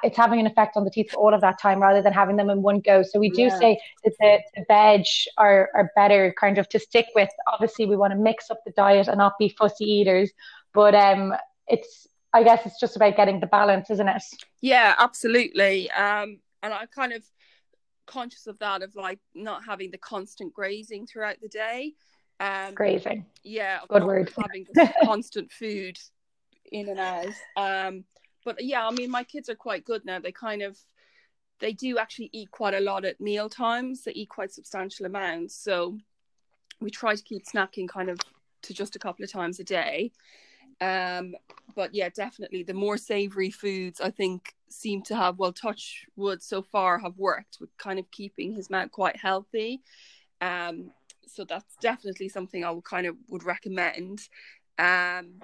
it's 0.04 0.18
having 0.18 0.40
an 0.40 0.48
effect 0.48 0.76
on 0.78 0.84
the 0.84 0.90
teeth 0.90 1.14
all 1.16 1.32
of 1.34 1.42
that 1.42 1.60
time 1.62 1.80
rather 1.80 2.02
than 2.02 2.12
having 2.12 2.38
them 2.38 2.50
in 2.50 2.64
one 2.64 2.80
go. 2.80 3.04
So 3.04 3.20
we 3.20 3.30
do 3.30 3.44
Yeah. 3.44 3.60
say 3.60 3.80
that 4.04 4.14
the, 4.20 4.40
the 4.56 4.66
veg 4.68 5.06
are, 5.38 5.70
are 5.76 5.92
better 5.96 6.34
kind 6.40 6.58
of 6.58 6.68
to 6.70 6.80
stick 6.80 7.06
with. 7.14 7.30
Obviously, 7.54 7.86
we 7.86 7.96
want 7.96 8.12
to 8.12 8.18
mix 8.18 8.50
up 8.50 8.58
the 8.66 8.72
diet 8.72 9.08
and 9.08 9.18
not 9.20 9.34
be 9.38 9.50
fussy 9.50 9.86
eaters, 9.86 10.32
but 10.76 10.94
um, 10.94 11.34
it's 11.68 12.08
I 12.34 12.44
guess 12.44 12.66
it's 12.66 12.80
just 12.80 12.98
about 12.98 13.16
getting 13.16 13.40
the 13.40 13.48
balance, 13.48 13.90
isn't 13.90 14.08
it? 14.10 14.22
Yeah, 14.62 14.94
absolutely. 14.98 15.90
Um, 15.92 16.40
and 16.62 16.74
I'm 16.74 16.88
kind 16.94 17.14
of 17.14 17.24
conscious 18.06 18.46
of 18.46 18.60
that, 18.60 18.84
of 18.84 18.96
like 18.96 19.20
not 19.34 19.64
having 19.66 19.90
the 19.90 19.98
constant 19.98 20.54
grazing 20.54 21.08
throughout 21.08 21.38
the 21.42 21.48
day. 21.48 21.94
Um, 22.42 22.74
Grazing. 22.74 23.26
yeah, 23.44 23.80
Good 23.88 24.04
word. 24.04 24.34
having 24.38 24.68
constant 25.04 25.52
food 25.52 25.98
in 26.72 26.90
and 26.90 27.00
out. 27.00 27.34
Um, 27.56 28.04
but 28.44 28.62
yeah, 28.64 28.86
I 28.86 28.92
mean, 28.92 29.10
my 29.10 29.24
kids 29.24 29.50
are 29.50 29.56
quite 29.56 29.86
good 29.86 30.04
now. 30.06 30.20
They 30.20 30.34
kind 30.34 30.62
of 30.62 30.78
they 31.60 31.72
do 31.72 31.98
actually 31.98 32.30
eat 32.34 32.52
quite 32.52 32.74
a 32.74 32.82
lot 32.82 33.06
at 33.06 33.22
meal 33.22 33.48
times. 33.48 34.04
They 34.04 34.12
eat 34.12 34.28
quite 34.30 34.52
substantial 34.52 35.06
amounts. 35.06 35.56
So 35.56 35.98
we 36.82 36.90
try 36.90 37.16
to 37.16 37.24
keep 37.24 37.46
snacking 37.46 37.88
kind 37.88 38.10
of 38.10 38.20
to 38.64 38.74
just 38.74 38.98
a 38.98 39.00
couple 39.00 39.24
of 39.24 39.32
times 39.32 39.60
a 39.60 39.64
day. 39.64 40.12
Um, 40.82 41.36
but 41.76 41.94
yeah, 41.94 42.10
definitely 42.10 42.64
the 42.64 42.74
more 42.74 42.98
savory 42.98 43.50
foods 43.50 44.02
I 44.02 44.12
think 44.12 44.54
seem 44.70 45.02
to 45.04 45.16
have 45.16 45.38
well 45.40 45.54
touch 45.54 46.06
wood 46.16 46.42
so 46.42 46.62
far 46.62 47.00
have 47.00 47.18
worked 47.18 47.58
with 47.62 47.70
kind 47.78 48.00
of 48.00 48.10
keeping 48.12 48.54
his 48.54 48.70
mouth 48.70 48.92
quite 48.92 49.18
healthy. 49.18 49.82
Um, 50.42 50.92
so 51.28 51.46
that's 51.46 51.76
definitely 51.82 52.30
something 52.30 52.64
I 52.64 52.72
would 52.72 52.84
kind 52.84 53.08
of 53.08 53.16
would 53.30 53.44
recommend. 53.44 54.22
Um, 54.78 55.42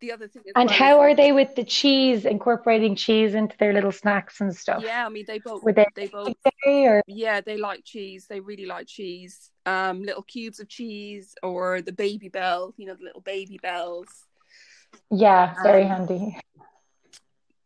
the 0.00 0.12
other 0.12 0.28
thing, 0.28 0.42
And 0.54 0.68
well 0.68 0.78
how 0.78 1.00
are 1.00 1.14
they 1.14 1.32
with 1.32 1.54
the 1.54 1.64
cheese, 1.64 2.24
incorporating 2.24 2.94
cheese 2.96 3.34
into 3.34 3.56
their 3.58 3.72
little 3.72 3.92
snacks 3.92 4.40
and 4.40 4.54
stuff? 4.54 4.82
Yeah, 4.84 5.06
I 5.06 5.08
mean 5.08 5.24
they 5.26 5.38
both 5.38 5.62
Were 5.62 5.72
they 5.72 5.86
they 5.94 6.08
both 6.08 6.34
or 6.66 7.02
yeah 7.06 7.40
they 7.40 7.56
like 7.56 7.84
cheese. 7.84 8.26
They 8.28 8.40
really 8.40 8.66
like 8.66 8.86
cheese. 8.86 9.50
Um, 9.66 10.02
little 10.02 10.22
cubes 10.22 10.60
of 10.60 10.68
cheese 10.68 11.34
or 11.42 11.80
the 11.80 11.92
Babybel, 11.92 12.74
you 12.76 12.86
know, 12.86 12.94
the 12.94 13.04
little 13.04 13.22
Babybels. 13.22 14.23
Yeah, 15.10 15.54
very 15.62 15.82
Um, 15.84 15.88
handy. 15.88 16.38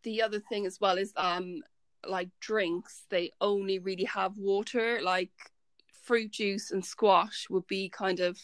the 0.02 0.22
other 0.22 0.40
thing 0.40 0.66
as 0.66 0.80
well 0.80 0.96
is 0.98 1.12
um 1.16 1.62
like 2.06 2.28
drinks 2.40 3.04
they 3.10 3.32
only 3.40 3.78
really 3.78 4.04
have 4.04 4.38
water 4.38 5.00
like 5.02 5.32
fruit 6.04 6.30
juice 6.30 6.70
and 6.70 6.84
squash 6.84 7.46
would 7.50 7.66
be 7.66 7.88
kind 7.88 8.20
of 8.20 8.38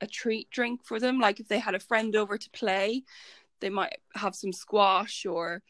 a 0.00 0.06
treat 0.06 0.48
drink 0.50 0.80
for 0.84 0.98
them 1.00 1.18
like 1.18 1.40
if 1.40 1.48
they 1.48 1.58
had 1.58 1.74
a 1.74 1.80
friend 1.80 2.14
over 2.16 2.38
to 2.38 2.48
play 2.50 3.02
they 3.60 3.68
might 3.68 3.96
have 4.14 4.34
some 4.34 4.52
squash 4.52 5.26
or 5.26 5.62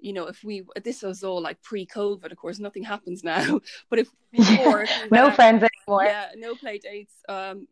you 0.00 0.12
know 0.12 0.26
if 0.26 0.42
we 0.42 0.62
this 0.82 1.02
was 1.02 1.22
all 1.22 1.40
like 1.40 1.60
pre-covid 1.62 2.32
of 2.32 2.38
course 2.38 2.58
nothing 2.58 2.82
happens 2.82 3.22
now 3.22 3.60
but 3.90 3.98
if 3.98 4.08
before 4.32 4.82
if 4.82 4.90
we 5.02 5.08
no 5.16 5.26
out- 5.26 5.36
friends 5.36 5.62
anymore. 5.62 6.04
yeah 6.04 6.28
no 6.36 6.54
play 6.54 6.78
dates 6.78 7.16
um 7.28 7.68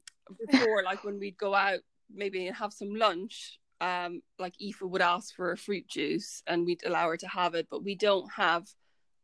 before 0.46 0.82
like 0.84 1.02
when 1.02 1.18
we'd 1.18 1.36
go 1.38 1.54
out 1.54 1.80
maybe 2.14 2.46
and 2.46 2.56
have 2.56 2.72
some 2.72 2.94
lunch 2.94 3.58
um 3.82 4.22
like 4.38 4.54
Aoife 4.62 4.80
would 4.80 5.02
ask 5.02 5.34
for 5.34 5.50
a 5.52 5.56
fruit 5.56 5.88
juice 5.88 6.42
and 6.46 6.64
we'd 6.64 6.84
allow 6.86 7.08
her 7.08 7.16
to 7.18 7.28
have 7.28 7.54
it 7.54 7.66
but 7.70 7.84
we 7.84 7.94
don't 7.94 8.30
have 8.32 8.64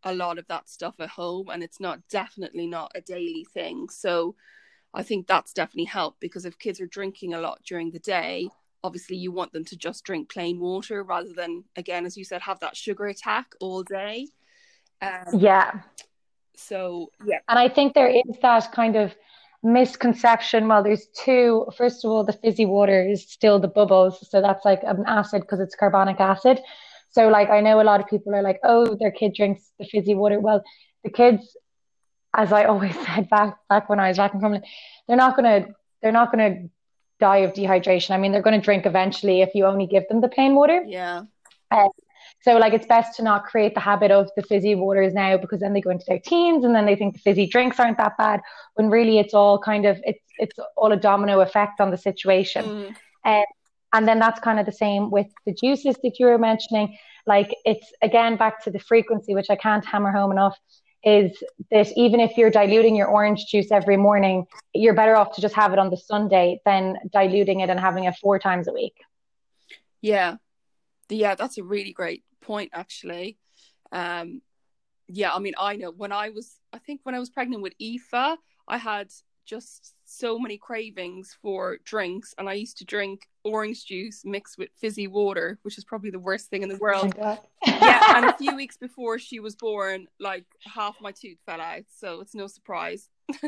a 0.05 0.15
lot 0.15 0.38
of 0.38 0.47
that 0.49 0.69
stuff 0.69 0.95
at 1.00 1.09
home 1.09 1.49
and 1.49 1.62
it's 1.62 1.81
not 1.81 2.00
definitely 2.09 2.67
not 2.67 2.93
a 2.95 3.00
daily 3.00 3.47
thing. 3.53 3.88
So 3.88 4.37
I 4.95 5.03
think 5.03 5.27
that's 5.27 5.53
definitely 5.53 5.85
helped 5.85 6.21
because 6.21 6.45
if 6.45 6.59
kids 6.59 6.81
are 6.81 6.87
drinking 6.87 7.35
a 7.35 7.41
lot 7.41 7.61
during 7.65 7.91
the 7.91 7.99
day 7.99 8.49
obviously 8.85 9.17
you 9.17 9.33
want 9.33 9.53
them 9.53 9.65
to 9.65 9.77
just 9.77 10.05
drink 10.05 10.31
plain 10.31 10.61
water 10.61 11.03
rather 11.03 11.33
than 11.35 11.65
again 11.75 12.07
as 12.07 12.17
you 12.17 12.25
said 12.25 12.41
have 12.43 12.61
that 12.61 12.77
sugar 12.77 13.07
attack 13.07 13.47
all 13.61 13.83
day. 13.83 14.29
Um, 15.03 15.38
Yeah. 15.38 15.81
so 16.57 17.11
yeah. 17.25 17.38
And 17.49 17.59
I 17.59 17.69
think 17.69 17.95
there 17.95 18.09
is 18.09 18.37
that 18.43 18.73
kind 18.73 18.97
of 18.97 19.15
misconception. 19.62 20.69
Well, 20.69 20.83
there's 20.83 21.07
two. 21.09 21.67
First 21.77 22.05
of 22.05 22.11
all, 22.11 22.25
the 22.25 22.33
fizzy 22.33 22.67
water 22.67 23.07
is 23.07 23.31
still 23.31 23.59
the 23.59 23.69
bubbles. 23.69 24.29
So 24.31 24.41
that's 24.41 24.65
like 24.65 24.83
an 24.83 25.05
acid 25.07 25.43
because 25.43 25.61
it's 25.61 25.75
carbonic 25.75 26.21
acid. 26.21 26.61
So, 27.11 27.29
like, 27.29 27.50
I 27.50 27.61
know 27.61 27.81
a 27.81 27.83
lot 27.83 28.00
of 28.00 28.07
people 28.07 28.35
are 28.35 28.43
like, 28.43 28.61
oh, 28.65 28.95
their 28.95 29.11
kid 29.11 29.35
drinks 29.35 29.71
the 29.79 29.87
fizzy 29.87 30.15
water. 30.15 30.38
Well, 30.41 30.62
the 31.05 31.11
kids, 31.11 31.57
as 32.35 32.53
I 32.53 32.65
always 32.71 32.95
said 33.07 33.29
back 33.29 33.57
back 33.69 33.88
when 33.88 34.00
I 34.00 34.09
was 34.09 34.17
back 34.17 34.35
in 34.35 34.41
Crumlin, 34.41 34.62
they're 35.07 35.17
not 35.17 35.37
gonna 35.37 35.67
they're 36.03 36.12
not 36.12 36.31
gonna 36.31 36.69
die 37.21 37.38
of 37.38 37.53
dehydration. 37.53 38.11
I 38.11 38.19
mean, 38.19 38.33
they're 38.33 38.43
gonna 38.43 38.61
drink 38.61 38.87
eventually 38.87 39.43
if 39.43 39.55
you 39.55 39.67
only 39.67 39.87
give 39.87 40.07
them 40.09 40.21
the 40.21 40.29
plain 40.29 40.55
water. 40.55 40.85
yeah 40.87 41.23
um, 41.71 41.88
So 42.42 42.57
like 42.57 42.73
it's 42.73 42.87
best 42.87 43.16
to 43.16 43.23
not 43.23 43.45
create 43.45 43.75
the 43.75 43.80
habit 43.80 44.11
of 44.11 44.30
the 44.37 44.42
fizzy 44.42 44.75
waters 44.75 45.12
now 45.12 45.37
because 45.37 45.61
then 45.61 45.73
they 45.73 45.80
go 45.80 45.90
into 45.90 46.04
their 46.07 46.21
teens 46.21 46.64
and 46.64 46.75
then 46.75 46.87
they 46.87 46.95
think 46.95 47.14
the 47.14 47.21
fizzy 47.21 47.47
drinks 47.47 47.80
aren't 47.80 47.99
that 47.99 48.16
bad 48.16 48.40
when 48.75 48.90
really 48.90 49.18
it's 49.18 49.35
all 49.35 49.59
kind 49.59 49.87
of 49.87 50.00
it's 50.04 50.23
it's 50.38 50.57
all 50.76 50.92
a 50.92 50.97
domino 50.97 51.40
effect 51.40 51.80
on 51.80 51.90
the 51.90 51.99
situation. 51.99 52.95
Mm. 53.25 53.45
And 53.92 54.07
then 54.07 54.18
that's 54.18 54.38
kind 54.40 54.61
of 54.61 54.66
the 54.66 54.73
same 54.73 55.11
with 55.11 55.26
the 55.47 55.54
juices 55.54 55.97
that 56.02 56.18
you 56.18 56.26
were 56.26 56.38
mentioning. 56.38 56.97
Like 57.26 57.54
it's 57.64 57.92
again 58.02 58.37
back 58.37 58.62
to 58.64 58.71
the 58.71 58.78
frequency, 58.78 59.35
which 59.35 59.50
I 59.50 59.57
can't 59.57 59.85
hammer 59.85 60.12
home 60.12 60.30
enough, 60.30 60.57
is 61.02 61.42
that 61.71 61.88
even 61.97 62.21
if 62.21 62.37
you're 62.37 62.50
diluting 62.50 62.95
your 62.95 63.09
orange 63.09 63.47
juice 63.47 63.73
every 63.73 63.97
morning, 63.97 64.47
you're 64.75 64.95
better 64.95 65.16
off 65.16 65.35
to 65.37 65.40
just 65.40 65.54
have 65.54 65.73
it 65.73 65.78
on 65.78 65.90
the 65.90 65.97
Sunday 65.97 66.61
than 66.64 66.99
diluting 67.12 67.61
it 67.61 67.71
and 67.71 67.80
having 67.80 68.04
it 68.04 68.14
four 68.16 68.38
times 68.38 68.68
a 68.68 68.73
week. 68.73 68.95
Yeah. 70.02 70.37
Yeah, 71.09 71.35
that's 71.35 71.57
a 71.57 71.64
really 71.64 71.92
great 71.92 72.23
point 72.49 72.71
actually. 72.75 73.38
Um 73.93 74.43
yeah, 75.07 75.33
I 75.33 75.38
mean 75.38 75.55
I 75.59 75.76
know 75.76 75.93
when 76.02 76.12
I 76.12 76.31
was 76.31 76.49
I 76.73 76.78
think 76.78 77.00
when 77.05 77.14
I 77.14 77.21
was 77.21 77.31
pregnant 77.31 77.62
with 77.62 77.75
Aoife, 77.81 78.38
I 78.75 78.78
had 78.78 79.09
just 79.49 79.95
so 80.05 80.38
many 80.38 80.59
cravings 80.59 81.37
for 81.40 81.78
drinks 81.85 82.35
and 82.37 82.49
I 82.49 82.52
used 82.52 82.78
to 82.78 82.85
drink 82.85 83.26
orange 83.45 83.87
juice 83.87 84.23
mixed 84.25 84.59
with 84.59 84.69
fizzy 84.78 85.07
water, 85.07 85.59
which 85.62 85.78
is 85.78 85.85
probably 85.85 86.11
the 86.11 86.19
worst 86.19 86.50
thing 86.50 86.62
in 86.62 86.69
the 86.69 86.76
world. 86.76 87.14
yeah, 87.67 88.17
and 88.17 88.26
a 88.26 88.37
few 88.37 88.55
weeks 88.62 88.76
before 88.76 89.19
she 89.19 89.40
was 89.40 89.57
born, 89.57 90.07
like 90.21 90.45
half 90.62 90.97
my 91.00 91.12
tooth 91.12 91.38
fell 91.47 91.61
out, 91.61 91.85
so 91.88 92.21
it's 92.21 92.35
no 92.35 92.47
surprise. 92.47 93.09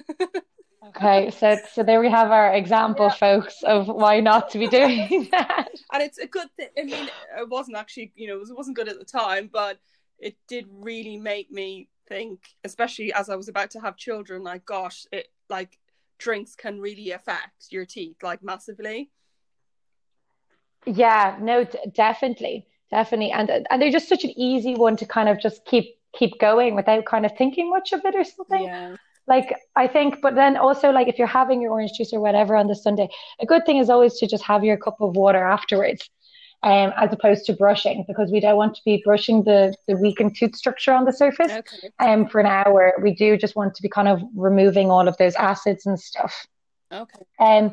Okay, 0.82 1.30
so 1.30 1.58
so 1.72 1.82
there 1.82 2.00
we 2.00 2.10
have 2.10 2.30
our 2.30 2.54
example, 2.54 3.10
folks, 3.10 3.62
of 3.62 3.86
why 3.88 4.20
not 4.20 4.50
to 4.50 4.58
be 4.58 4.66
doing 4.78 5.28
that. 5.30 5.68
and 5.92 6.02
it's 6.02 6.18
a 6.18 6.26
good 6.26 6.48
thing. 6.56 6.68
I 6.78 6.84
mean, 6.84 7.08
it 7.38 7.48
wasn't 7.48 7.76
actually, 7.76 8.12
you 8.16 8.28
know, 8.28 8.40
it 8.40 8.56
wasn't 8.56 8.76
good 8.76 8.88
at 8.88 8.98
the 8.98 9.04
time, 9.04 9.50
but 9.52 9.78
it 10.18 10.36
did 10.48 10.66
really 10.70 11.18
make 11.18 11.50
me 11.50 11.88
think, 12.08 12.40
especially 12.64 13.12
as 13.12 13.28
I 13.28 13.36
was 13.36 13.48
about 13.48 13.70
to 13.72 13.80
have 13.80 13.96
children. 13.96 14.42
Like, 14.42 14.64
gosh, 14.64 15.06
it 15.12 15.28
like 15.50 15.78
drinks 16.18 16.54
can 16.54 16.80
really 16.80 17.10
affect 17.10 17.66
your 17.70 17.84
teeth 17.84 18.16
like 18.22 18.42
massively. 18.42 19.10
Yeah, 20.86 21.36
no, 21.40 21.64
d- 21.64 21.78
definitely, 21.92 22.66
definitely, 22.90 23.32
and 23.32 23.50
and 23.70 23.82
they're 23.82 23.90
just 23.90 24.08
such 24.08 24.24
an 24.24 24.32
easy 24.38 24.74
one 24.74 24.96
to 24.96 25.06
kind 25.06 25.28
of 25.28 25.38
just 25.38 25.64
keep 25.66 25.98
keep 26.14 26.38
going 26.40 26.74
without 26.74 27.04
kind 27.04 27.26
of 27.26 27.36
thinking 27.36 27.68
much 27.68 27.92
of 27.92 28.00
it 28.04 28.14
or 28.14 28.24
something. 28.24 28.64
Yeah, 28.64 28.96
Like 29.30 29.54
I 29.76 29.86
think, 29.86 30.20
but 30.20 30.34
then 30.34 30.56
also 30.56 30.90
like 30.90 31.06
if 31.06 31.16
you're 31.18 31.34
having 31.40 31.62
your 31.62 31.70
orange 31.70 31.92
juice 31.96 32.12
or 32.12 32.20
whatever 32.20 32.56
on 32.56 32.66
the 32.66 32.74
Sunday, 32.74 33.08
a 33.40 33.46
good 33.46 33.64
thing 33.64 33.78
is 33.78 33.88
always 33.88 34.18
to 34.18 34.26
just 34.26 34.44
have 34.44 34.64
your 34.64 34.76
cup 34.76 35.00
of 35.00 35.16
water 35.16 35.42
afterwards, 35.56 36.02
um, 36.64 36.92
as 36.96 37.12
opposed 37.12 37.46
to 37.46 37.52
brushing 37.52 38.04
because 38.08 38.28
we 38.32 38.40
don't 38.40 38.56
want 38.56 38.74
to 38.74 38.82
be 38.84 39.00
brushing 39.04 39.44
the 39.44 39.60
the 39.88 39.96
weakened 39.96 40.36
tooth 40.36 40.56
structure 40.56 40.92
on 40.92 41.04
the 41.04 41.12
surface. 41.12 41.52
okay, 41.52 41.90
Um, 42.00 42.26
for 42.26 42.40
an 42.40 42.46
hour, 42.46 42.80
we 43.00 43.14
do 43.14 43.36
just 43.44 43.54
want 43.54 43.74
to 43.76 43.82
be 43.82 43.88
kind 43.88 44.08
of 44.08 44.20
removing 44.34 44.90
all 44.90 45.06
of 45.06 45.16
those 45.16 45.36
acids 45.36 45.86
and 45.86 45.98
stuff. 45.98 46.34
okay, 46.92 47.24
Um, 47.38 47.72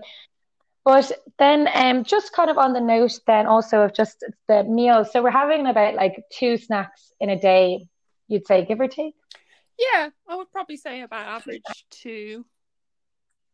but 0.86 1.12
then 1.40 1.68
um, 1.74 2.04
just 2.04 2.34
kind 2.34 2.50
of 2.52 2.58
on 2.58 2.72
the 2.74 2.80
note 2.96 3.20
then 3.26 3.48
also 3.48 3.82
of 3.82 3.94
just 3.94 4.24
the 4.48 4.64
meals. 4.64 5.12
So 5.12 5.22
we're 5.24 5.32
having 5.32 5.66
about 5.68 5.96
like 5.96 6.24
two 6.32 6.56
snacks 6.58 7.12
in 7.20 7.30
a 7.30 7.40
day, 7.52 7.88
you'd 8.30 8.48
say, 8.48 8.64
give 8.64 8.80
or 8.80 8.88
take. 8.88 9.16
Yeah. 9.80 10.10
I 10.28 10.36
would 10.36 10.52
probably 10.52 10.78
say 10.78 11.02
about 11.02 11.28
average 11.28 11.62
two. 11.90 12.46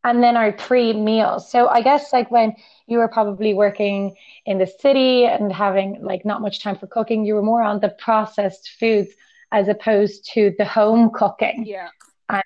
And 0.06 0.22
then 0.22 0.36
our 0.36 0.52
three 0.52 0.92
meals. 0.92 1.50
So 1.50 1.68
I 1.68 1.82
guess 1.82 2.12
like 2.12 2.30
when 2.30 2.56
you 2.88 2.98
were 2.98 3.08
probably 3.08 3.54
working 3.54 4.16
in 4.46 4.58
the 4.58 4.68
city 4.68 5.26
and 5.26 5.52
having 5.52 6.00
like 6.02 6.26
not 6.26 6.42
much 6.42 6.62
time 6.62 6.78
for 6.78 6.88
cooking, 6.88 7.26
you 7.26 7.36
were 7.36 7.42
more 7.42 7.64
on 7.64 7.80
the 7.80 7.90
processed 8.00 8.72
foods 8.80 9.14
as 9.54 9.70
opposed 9.70 10.30
to 10.34 10.54
the 10.58 10.66
home 10.66 11.10
cooking. 11.14 11.64
Yeah, 11.66 11.88
And 12.28 12.44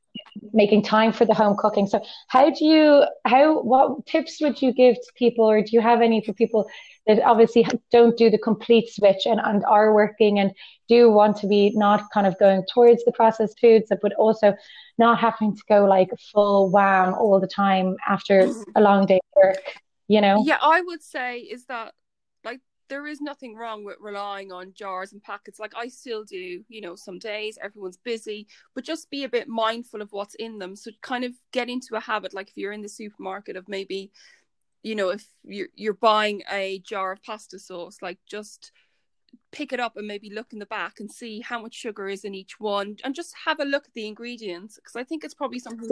making 0.53 0.84
time 0.84 1.12
for 1.12 1.25
the 1.25 1.34
home 1.34 1.55
cooking. 1.57 1.88
So 1.88 2.03
how 2.27 2.51
do 2.51 2.63
you 2.63 3.05
how 3.25 3.62
what 3.62 4.05
tips 4.05 4.39
would 4.39 4.62
you 4.62 4.72
give 4.72 4.96
to 4.96 5.12
people 5.15 5.50
or 5.50 5.62
do 5.62 5.69
you 5.72 5.81
have 5.81 6.01
any 6.01 6.24
for 6.24 6.34
people 6.34 6.69
that 7.07 7.21
obviously 7.23 7.65
don't 7.91 8.17
do 8.17 8.29
the 8.29 8.37
complete 8.37 8.89
switch 8.89 9.25
and, 9.25 9.39
and 9.43 9.63
are 9.65 9.93
working 9.93 10.39
and 10.39 10.51
do 10.87 11.09
want 11.09 11.37
to 11.37 11.47
be 11.47 11.71
not 11.75 12.03
kind 12.13 12.27
of 12.27 12.37
going 12.39 12.63
towards 12.71 13.03
the 13.05 13.11
processed 13.11 13.59
foods 13.59 13.91
but 14.01 14.13
also 14.13 14.53
not 14.97 15.19
having 15.19 15.55
to 15.55 15.61
go 15.67 15.85
like 15.85 16.09
full 16.31 16.69
wham 16.69 17.13
all 17.13 17.39
the 17.39 17.47
time 17.47 17.95
after 18.07 18.51
a 18.75 18.81
long 18.81 19.05
day 19.05 19.19
of 19.35 19.43
work, 19.43 19.63
you 20.07 20.21
know? 20.21 20.43
yeah. 20.45 20.57
I 20.61 20.81
would 20.81 21.03
say 21.03 21.39
is 21.39 21.65
that 21.65 21.93
like 22.43 22.61
there 22.89 23.07
is 23.07 23.21
nothing 23.21 23.55
wrong 23.55 23.83
with 23.83 23.97
relying 23.99 24.51
on 24.51 24.73
jars 24.73 25.11
and 25.11 25.21
packets 25.21 25.59
like 25.59 25.73
i 25.75 25.87
still 25.87 26.23
do 26.23 26.63
you 26.69 26.81
know 26.81 26.95
some 26.95 27.19
days 27.19 27.57
everyone's 27.61 27.97
busy 27.97 28.47
but 28.73 28.83
just 28.83 29.09
be 29.09 29.23
a 29.23 29.29
bit 29.29 29.47
mindful 29.47 30.01
of 30.01 30.11
what's 30.11 30.35
in 30.35 30.57
them 30.57 30.75
so 30.75 30.89
kind 31.01 31.23
of 31.23 31.33
get 31.51 31.69
into 31.69 31.95
a 31.95 31.99
habit 31.99 32.33
like 32.33 32.49
if 32.49 32.57
you're 32.57 32.71
in 32.71 32.81
the 32.81 32.89
supermarket 32.89 33.55
of 33.55 33.67
maybe 33.67 34.11
you 34.84 34.96
know 34.96 35.10
if 35.10 35.25
you're 35.43 35.69
you're 35.75 35.93
buying 35.93 36.43
a 36.51 36.79
jar 36.79 37.12
of 37.12 37.24
pasta 37.24 37.60
sauce 37.60 37.98
like 38.01 38.19
just 38.25 38.72
pick 39.51 39.74
it 39.74 39.79
up 39.79 39.98
and 39.98 40.07
maybe 40.07 40.29
look 40.29 40.53
in 40.53 40.60
the 40.60 40.65
back 40.65 41.00
and 41.00 41.12
see 41.12 41.41
how 41.41 41.62
much 41.62 41.74
sugar 41.74 42.07
is 42.07 42.24
in 42.24 42.34
each 42.34 42.60
one 42.60 42.96
and 43.03 43.15
just 43.15 43.34
have 43.46 43.60
a 43.60 43.65
look 43.65 43.86
at 43.86 43.93
the 43.93 44.07
ingredients 44.07 44.75
because 44.75 44.96
i 44.96 45.03
think 45.03 45.24
it's 45.24 45.34
probably 45.34 45.60
something 45.60 45.89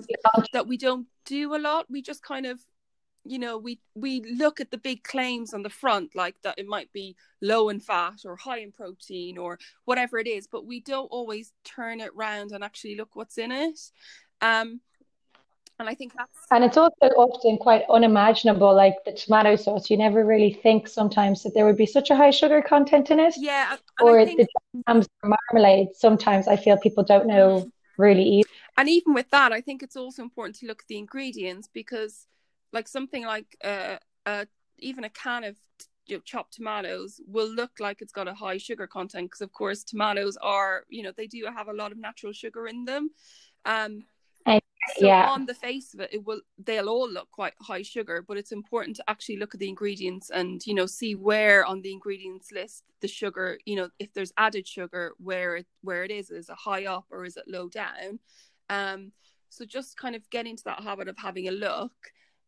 that 0.53 0.67
we 0.67 0.77
don't 0.77 1.07
do 1.25 1.55
a 1.55 1.57
lot. 1.57 1.87
We 1.89 2.01
just 2.01 2.23
kind 2.23 2.45
of 2.45 2.59
you 3.27 3.39
know 3.39 3.57
we 3.57 3.79
we 3.95 4.21
look 4.21 4.61
at 4.61 4.69
the 4.69 4.77
big 4.77 5.03
claims 5.03 5.53
on 5.53 5.63
the 5.63 5.69
front 5.69 6.15
like 6.15 6.35
that 6.43 6.59
it 6.59 6.67
might 6.67 6.93
be 6.93 7.15
low 7.41 7.69
in 7.69 7.79
fat 7.79 8.19
or 8.23 8.35
high 8.35 8.59
in 8.59 8.71
protein 8.71 9.37
or 9.37 9.57
whatever 9.85 10.19
it 10.19 10.27
is 10.27 10.47
but 10.47 10.65
we 10.67 10.79
don't 10.79 11.07
always 11.07 11.51
turn 11.63 11.99
it 11.99 12.15
round 12.15 12.51
and 12.51 12.63
actually 12.63 12.95
look 12.95 13.15
what's 13.15 13.39
in 13.39 13.51
it. 13.51 13.79
Um 14.41 14.79
and 15.79 15.89
I 15.89 15.95
think 15.95 16.13
that's 16.15 16.31
and 16.51 16.63
it's 16.63 16.77
also 16.77 16.93
often 17.17 17.57
quite 17.57 17.83
unimaginable 17.89 18.73
like 18.73 18.95
the 19.05 19.11
tomato 19.11 19.55
sauce 19.55 19.89
you 19.89 19.97
never 19.97 20.25
really 20.25 20.53
think 20.53 20.87
sometimes 20.87 21.43
that 21.43 21.53
there 21.53 21.65
would 21.65 21.77
be 21.77 21.85
such 21.85 22.09
a 22.09 22.15
high 22.15 22.31
sugar 22.31 22.61
content 22.61 23.11
in 23.11 23.19
it 23.19 23.35
yeah 23.37 23.75
or 24.01 24.25
think... 24.25 24.39
the 24.39 24.47
jams 24.87 25.07
or 25.23 25.35
marmalade 25.51 25.89
sometimes 25.93 26.47
I 26.47 26.55
feel 26.55 26.77
people 26.77 27.03
don't 27.03 27.27
know 27.27 27.61
mm. 27.61 27.71
really 27.97 28.23
either. 28.23 28.49
and 28.77 28.89
even 28.89 29.13
with 29.13 29.29
that 29.31 29.51
I 29.51 29.61
think 29.61 29.83
it's 29.83 29.95
also 29.95 30.21
important 30.21 30.55
to 30.57 30.67
look 30.67 30.81
at 30.81 30.87
the 30.87 30.97
ingredients 30.97 31.69
because 31.73 32.27
like 32.71 32.87
something 32.87 33.25
like 33.25 33.57
uh, 33.63 33.97
uh 34.25 34.45
even 34.77 35.03
a 35.03 35.09
can 35.09 35.43
of 35.43 35.55
you 36.07 36.17
know, 36.17 36.21
chopped 36.23 36.53
tomatoes 36.53 37.19
will 37.27 37.49
look 37.49 37.71
like 37.79 38.01
it's 38.01 38.11
got 38.11 38.27
a 38.27 38.33
high 38.33 38.57
sugar 38.57 38.87
content 38.87 39.27
because 39.27 39.41
of 39.41 39.51
course 39.51 39.83
tomatoes 39.83 40.37
are 40.41 40.83
you 40.89 41.03
know 41.03 41.11
they 41.15 41.27
do 41.27 41.45
have 41.53 41.67
a 41.67 41.73
lot 41.73 41.91
of 41.91 41.97
natural 41.97 42.31
sugar 42.31 42.67
in 42.67 42.85
them 42.85 43.09
um 43.65 44.03
so 44.97 45.07
yeah. 45.07 45.29
on 45.29 45.45
the 45.45 45.53
face 45.53 45.93
of 45.93 45.99
it 45.99 46.09
it 46.13 46.23
will 46.23 46.41
they'll 46.63 46.89
all 46.89 47.09
look 47.09 47.29
quite 47.31 47.53
high 47.59 47.81
sugar 47.81 48.23
but 48.27 48.37
it's 48.37 48.51
important 48.51 48.95
to 48.95 49.03
actually 49.07 49.37
look 49.37 49.53
at 49.53 49.59
the 49.59 49.67
ingredients 49.67 50.29
and 50.29 50.65
you 50.65 50.73
know 50.73 50.85
see 50.85 51.15
where 51.15 51.65
on 51.65 51.81
the 51.81 51.91
ingredients 51.91 52.51
list 52.51 52.83
the 53.01 53.07
sugar 53.07 53.57
you 53.65 53.75
know 53.75 53.89
if 53.99 54.13
there's 54.13 54.31
added 54.37 54.67
sugar 54.67 55.13
where 55.17 55.55
it 55.57 55.65
where 55.81 56.03
it 56.03 56.11
is 56.11 56.29
is 56.29 56.49
it 56.49 56.55
high 56.55 56.85
up 56.85 57.05
or 57.09 57.25
is 57.25 57.35
it 57.35 57.45
low 57.47 57.67
down 57.67 58.19
um 58.69 59.11
so 59.49 59.65
just 59.65 59.97
kind 59.97 60.15
of 60.15 60.29
get 60.29 60.45
into 60.45 60.63
that 60.63 60.81
habit 60.81 61.07
of 61.07 61.17
having 61.17 61.47
a 61.47 61.51
look 61.51 61.93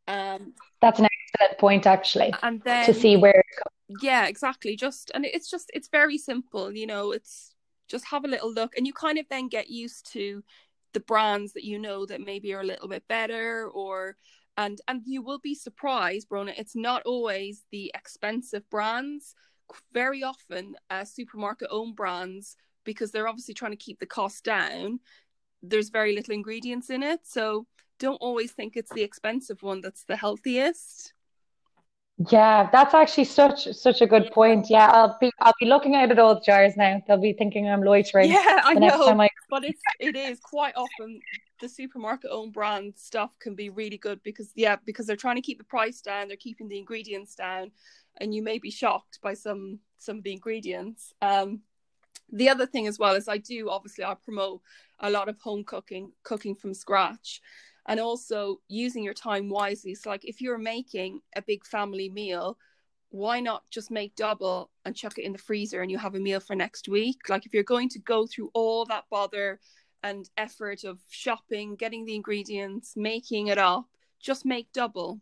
um, 0.07 0.53
That's 0.81 0.99
an 0.99 1.07
excellent 1.33 1.59
point, 1.59 1.85
actually. 1.85 2.33
And 2.41 2.61
then 2.63 2.85
to 2.85 2.93
see 2.93 3.17
where. 3.17 3.43
Yeah, 4.01 4.27
exactly. 4.27 4.75
Just 4.75 5.11
and 5.13 5.25
it's 5.25 5.49
just 5.49 5.69
it's 5.73 5.89
very 5.89 6.17
simple. 6.17 6.71
You 6.71 6.87
know, 6.87 7.11
it's 7.11 7.53
just 7.87 8.05
have 8.05 8.25
a 8.25 8.27
little 8.27 8.51
look, 8.51 8.77
and 8.77 8.87
you 8.87 8.93
kind 8.93 9.17
of 9.17 9.25
then 9.29 9.49
get 9.49 9.69
used 9.69 10.11
to 10.13 10.43
the 10.97 11.01
brands 11.01 11.53
that 11.53 11.63
you 11.63 11.77
know 11.77 12.07
that 12.07 12.21
maybe 12.21 12.55
are 12.55 12.61
a 12.61 12.65
little 12.65 12.87
bit 12.87 13.07
better, 13.07 13.69
or 13.71 14.17
and 14.57 14.81
and 14.87 15.03
you 15.05 15.21
will 15.21 15.37
be 15.37 15.53
surprised, 15.53 16.27
Brona. 16.27 16.55
It's 16.57 16.75
not 16.75 17.03
always 17.05 17.65
the 17.71 17.91
expensive 17.93 18.67
brands. 18.71 19.35
Very 19.93 20.23
often, 20.23 20.73
uh, 20.89 21.03
supermarket 21.03 21.67
owned 21.69 21.95
brands 21.95 22.55
because 22.83 23.11
they're 23.11 23.27
obviously 23.27 23.53
trying 23.53 23.73
to 23.73 23.85
keep 23.85 23.99
the 23.99 24.07
cost 24.07 24.43
down. 24.43 25.01
There's 25.61 25.89
very 25.89 26.15
little 26.15 26.33
ingredients 26.33 26.89
in 26.89 27.03
it, 27.03 27.27
so 27.27 27.67
don't 27.99 28.15
always 28.15 28.51
think 28.53 28.75
it's 28.75 28.91
the 28.91 29.03
expensive 29.03 29.61
one 29.61 29.81
that's 29.81 30.03
the 30.05 30.15
healthiest. 30.15 31.13
Yeah, 32.31 32.67
that's 32.71 32.95
actually 32.95 33.25
such 33.25 33.71
such 33.73 34.01
a 34.01 34.07
good 34.07 34.31
point. 34.31 34.71
Yeah, 34.71 34.87
I'll 34.87 35.15
be 35.21 35.29
I'll 35.41 35.53
be 35.59 35.67
looking 35.67 35.95
at 35.95 36.15
those 36.15 36.43
jars 36.43 36.75
now. 36.75 36.99
They'll 37.07 37.21
be 37.21 37.33
thinking 37.33 37.69
I'm 37.69 37.83
loitering. 37.83 38.31
Yeah, 38.31 38.61
I 38.63 38.73
know. 38.73 39.29
But 39.49 39.63
it's 39.63 39.81
it 39.99 40.15
is 40.15 40.39
quite 40.39 40.75
often 40.75 41.19
the 41.61 41.69
supermarket 41.69 42.29
owned 42.31 42.53
brand 42.53 42.93
stuff 42.97 43.31
can 43.39 43.55
be 43.55 43.69
really 43.69 43.97
good 43.97 44.21
because 44.23 44.51
yeah, 44.55 44.75
because 44.85 45.05
they're 45.05 45.15
trying 45.15 45.37
to 45.37 45.41
keep 45.41 45.57
the 45.57 45.63
price 45.63 46.01
down, 46.01 46.27
they're 46.27 46.37
keeping 46.37 46.67
the 46.67 46.77
ingredients 46.77 47.35
down, 47.35 47.71
and 48.17 48.33
you 48.33 48.43
may 48.43 48.59
be 48.59 48.71
shocked 48.71 49.19
by 49.21 49.33
some 49.33 49.79
some 49.97 50.17
of 50.17 50.23
the 50.23 50.33
ingredients. 50.33 51.13
Um, 51.21 51.61
the 52.31 52.49
other 52.49 52.65
thing 52.65 52.87
as 52.87 52.99
well 52.99 53.15
is 53.15 53.27
I 53.27 53.37
do 53.37 53.69
obviously 53.69 54.03
I 54.03 54.13
promote 54.15 54.61
a 54.99 55.09
lot 55.09 55.29
of 55.29 55.39
home 55.39 55.63
cooking, 55.63 56.11
cooking 56.23 56.55
from 56.55 56.73
scratch 56.73 57.41
and 57.87 57.99
also 57.99 58.59
using 58.67 59.03
your 59.03 59.13
time 59.13 59.49
wisely. 59.49 59.95
So, 59.95 60.09
like 60.09 60.25
if 60.25 60.41
you're 60.41 60.57
making 60.57 61.21
a 61.35 61.41
big 61.41 61.65
family 61.65 62.09
meal, 62.09 62.57
why 63.09 63.39
not 63.39 63.63
just 63.69 63.89
make 63.89 64.15
double 64.15 64.69
and 64.85 64.95
chuck 64.95 65.17
it 65.17 65.23
in 65.23 65.31
the 65.31 65.37
freezer 65.37 65.81
and 65.81 65.89
you 65.89 65.97
have 65.97 66.15
a 66.15 66.19
meal 66.19 66.39
for 66.39 66.55
next 66.55 66.89
week? 66.89 67.29
Like 67.29 67.45
if 67.45 67.53
you're 67.53 67.63
going 67.63 67.89
to 67.89 67.99
go 67.99 68.27
through 68.27 68.51
all 68.53 68.85
that 68.85 69.05
bother 69.09 69.59
and 70.03 70.29
effort 70.37 70.83
of 70.83 70.99
shopping, 71.09 71.75
getting 71.75 72.05
the 72.05 72.15
ingredients, 72.15 72.93
making 72.95 73.47
it 73.47 73.57
up, 73.57 73.85
just 74.19 74.45
make 74.45 74.71
double, 74.73 75.19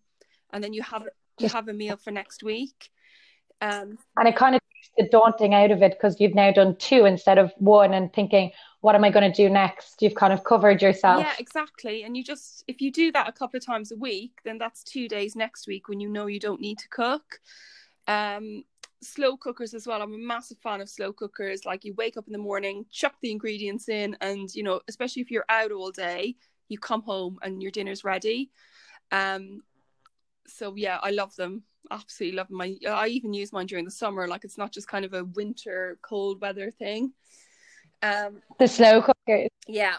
and 0.52 0.64
then 0.64 0.74
you 0.74 0.82
have 0.84 1.04
you 1.40 1.50
have 1.50 1.68
a 1.68 1.74
meal 1.74 1.98
for 1.98 2.12
next 2.12 2.44
week. 2.44 2.90
Um, 3.62 3.98
and 4.18 4.28
it 4.28 4.36
kind 4.36 4.56
of 4.56 4.62
takes 4.74 4.92
the 4.98 5.10
daunting 5.10 5.54
out 5.54 5.72
of 5.72 5.82
it 5.82 5.94
because 5.94 6.20
you've 6.20 6.36
now 6.36 6.52
done 6.52 6.76
two 6.78 7.06
instead 7.06 7.38
of 7.38 7.54
one, 7.58 7.94
and 7.94 8.12
thinking, 8.14 8.52
what 8.86 8.94
am 8.94 9.04
I 9.04 9.10
going 9.10 9.30
to 9.30 9.36
do 9.36 9.50
next? 9.50 10.00
You've 10.04 10.14
kind 10.14 10.32
of 10.32 10.44
covered 10.44 10.80
yourself. 10.80 11.20
Yeah, 11.20 11.34
exactly. 11.40 12.04
And 12.04 12.16
you 12.16 12.24
just, 12.24 12.64
if 12.68 12.82
you 12.82 12.92
do 12.92 13.12
that 13.14 13.28
a 13.28 13.32
couple 13.32 13.58
of 13.58 13.66
times 13.66 13.92
a 13.92 13.96
week, 13.96 14.34
then 14.44 14.60
that's 14.60 14.84
two 14.84 15.08
days 15.08 15.36
next 15.36 15.66
week 15.66 15.90
when 15.90 16.00
you 16.00 16.08
know 16.08 16.28
you 16.28 16.40
don't 16.40 16.62
need 16.62 16.78
to 16.78 16.88
cook. 16.90 17.40
Um, 18.08 18.64
slow 19.02 19.38
cookers 19.38 19.74
as 19.74 19.88
well. 19.88 20.04
I'm 20.04 20.14
a 20.14 20.20
massive 20.20 20.60
fan 20.60 20.82
of 20.82 20.90
slow 20.90 21.12
cookers. 21.14 21.66
Like 21.66 21.84
you 21.84 21.96
wake 21.96 22.16
up 22.16 22.28
in 22.28 22.32
the 22.32 22.38
morning, 22.38 22.86
chuck 22.92 23.16
the 23.24 23.32
ingredients 23.32 23.90
in, 23.90 24.16
and 24.22 24.54
you 24.54 24.62
know, 24.62 24.82
especially 24.88 25.24
if 25.24 25.32
you're 25.32 25.46
out 25.50 25.72
all 25.72 25.90
day, 25.90 26.36
you 26.70 26.78
come 26.78 27.02
home 27.02 27.40
and 27.42 27.64
your 27.64 27.72
dinner's 27.72 28.04
ready. 28.04 28.52
Um, 29.12 29.64
so 30.46 30.76
yeah, 30.76 31.00
I 31.02 31.10
love 31.10 31.36
them. 31.36 31.64
Absolutely 31.90 32.38
love 32.38 32.50
them. 32.50 32.62
I, 32.62 32.78
I 32.88 33.08
even 33.08 33.34
use 33.34 33.52
mine 33.52 33.66
during 33.66 33.86
the 33.86 33.90
summer. 33.90 34.28
Like 34.28 34.44
it's 34.44 34.60
not 34.60 34.72
just 34.72 34.88
kind 34.88 35.06
of 35.06 35.16
a 35.16 35.26
winter 35.26 35.98
cold 36.04 36.40
weather 36.40 36.70
thing. 36.70 37.14
Um, 38.06 38.42
the 38.60 38.68
slow 38.68 39.02
cookers. 39.02 39.50
Yeah, 39.68 39.96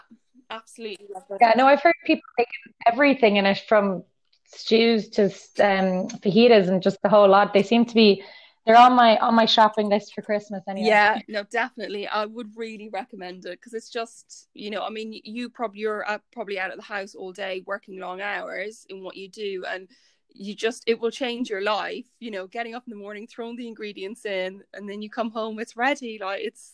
absolutely. 0.49 1.07
Yeah, 1.41 1.53
no, 1.55 1.67
I've 1.67 1.81
heard 1.81 1.95
people 2.05 2.23
making 2.37 2.73
everything 2.85 3.37
in 3.37 3.45
it 3.45 3.59
from 3.67 4.03
stews 4.45 5.09
to 5.09 5.25
um, 5.59 6.07
fajitas 6.23 6.67
and 6.69 6.81
just 6.81 7.01
the 7.03 7.09
whole 7.09 7.27
lot. 7.27 7.53
They 7.53 7.63
seem 7.63 7.85
to 7.85 7.95
be 7.95 8.23
they're 8.65 8.77
on 8.77 8.93
my 8.93 9.17
on 9.17 9.35
my 9.35 9.45
shopping 9.45 9.87
list 9.89 10.13
for 10.13 10.21
Christmas 10.21 10.61
anyway. 10.67 10.87
Yeah, 10.87 11.19
no, 11.27 11.43
definitely. 11.43 12.07
I 12.07 12.25
would 12.25 12.55
really 12.55 12.89
recommend 12.89 13.45
it 13.45 13.59
because 13.59 13.73
it's 13.73 13.89
just 13.89 14.47
you 14.53 14.69
know, 14.69 14.83
I 14.83 14.89
mean, 14.89 15.19
you 15.23 15.49
probably 15.49 15.79
you're 15.79 16.09
uh, 16.09 16.19
probably 16.31 16.59
out 16.59 16.71
of 16.71 16.77
the 16.77 16.83
house 16.83 17.15
all 17.15 17.31
day 17.31 17.63
working 17.65 17.99
long 17.99 18.21
hours 18.21 18.85
in 18.89 19.03
what 19.03 19.15
you 19.15 19.29
do, 19.29 19.63
and 19.69 19.87
you 20.33 20.53
just 20.53 20.83
it 20.85 20.99
will 20.99 21.11
change 21.11 21.49
your 21.49 21.61
life. 21.61 22.05
You 22.19 22.31
know, 22.31 22.47
getting 22.47 22.75
up 22.75 22.83
in 22.87 22.91
the 22.91 23.03
morning, 23.03 23.27
throwing 23.27 23.55
the 23.55 23.67
ingredients 23.67 24.25
in, 24.25 24.63
and 24.73 24.89
then 24.89 25.01
you 25.01 25.09
come 25.09 25.31
home, 25.31 25.59
it's 25.59 25.77
ready. 25.77 26.19
Like 26.21 26.41
it's 26.43 26.73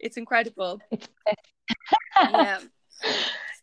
it's 0.00 0.16
incredible. 0.16 0.80
It's 0.90 1.08
yeah. 2.16 2.58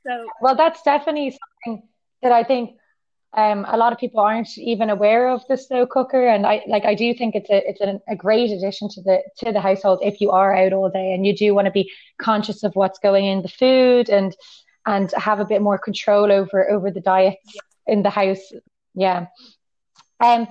So 0.06 0.26
well, 0.40 0.56
that's 0.56 0.82
definitely 0.84 1.38
something 1.66 1.84
that 2.22 2.32
I 2.32 2.42
think 2.42 2.78
um, 3.34 3.66
a 3.68 3.76
lot 3.76 3.92
of 3.92 4.00
people 4.00 4.22
aren't 4.22 4.58
even 4.58 4.90
aware 4.90 5.28
of 5.28 5.46
the 5.50 5.58
slow 5.58 5.86
cooker, 5.86 6.26
and 6.28 6.48
I 6.48 6.64
like 6.68 6.86
I 6.86 6.96
do 6.96 7.14
think 7.14 7.36
it's 7.36 7.50
a 7.50 7.70
it's 7.70 7.82
a, 7.82 8.00
a 8.08 8.16
great 8.16 8.52
addition 8.52 8.88
to 8.90 9.02
the 9.02 9.22
to 9.40 9.52
the 9.52 9.60
household 9.60 10.00
if 10.02 10.22
you 10.22 10.32
are 10.32 10.56
out 10.56 10.72
all 10.72 10.90
day 10.90 11.14
and 11.14 11.26
you 11.26 11.36
do 11.36 11.54
want 11.54 11.66
to 11.66 11.72
be 11.72 11.92
conscious 12.22 12.64
of 12.64 12.74
what's 12.76 13.00
going 13.00 13.26
in 13.26 13.42
the 13.42 13.50
food 13.50 14.10
and 14.10 14.36
and 14.86 15.12
have 15.18 15.42
a 15.42 15.46
bit 15.46 15.62
more 15.62 15.78
control 15.78 16.32
over 16.32 16.70
over 16.72 16.90
the 16.90 17.02
diets 17.02 17.38
yeah. 17.54 17.94
in 17.94 18.02
the 18.02 18.10
house. 18.10 18.52
Yeah. 18.96 19.26
Um. 20.22 20.48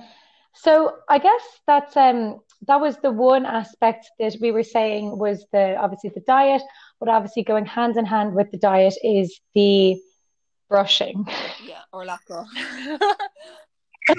So 0.53 0.97
I 1.09 1.17
guess 1.17 1.41
that's 1.65 1.97
um 1.97 2.41
that 2.65 2.81
was 2.81 2.97
the 2.97 3.11
one 3.11 3.45
aspect 3.45 4.09
that 4.19 4.35
we 4.41 4.51
were 4.51 4.63
saying 4.63 5.17
was 5.17 5.45
the 5.51 5.75
obviously 5.75 6.11
the 6.13 6.21
diet, 6.21 6.61
but 6.99 7.09
obviously 7.09 7.43
going 7.43 7.65
hand 7.65 7.97
in 7.97 8.05
hand 8.05 8.33
with 8.33 8.49
the 8.51 8.57
diet 8.57 8.95
is 9.03 9.39
the 9.53 9.97
brushing. 10.69 11.25
Yeah, 11.63 11.81
or 11.93 12.05
lack 12.05 12.21
of. 12.29 12.45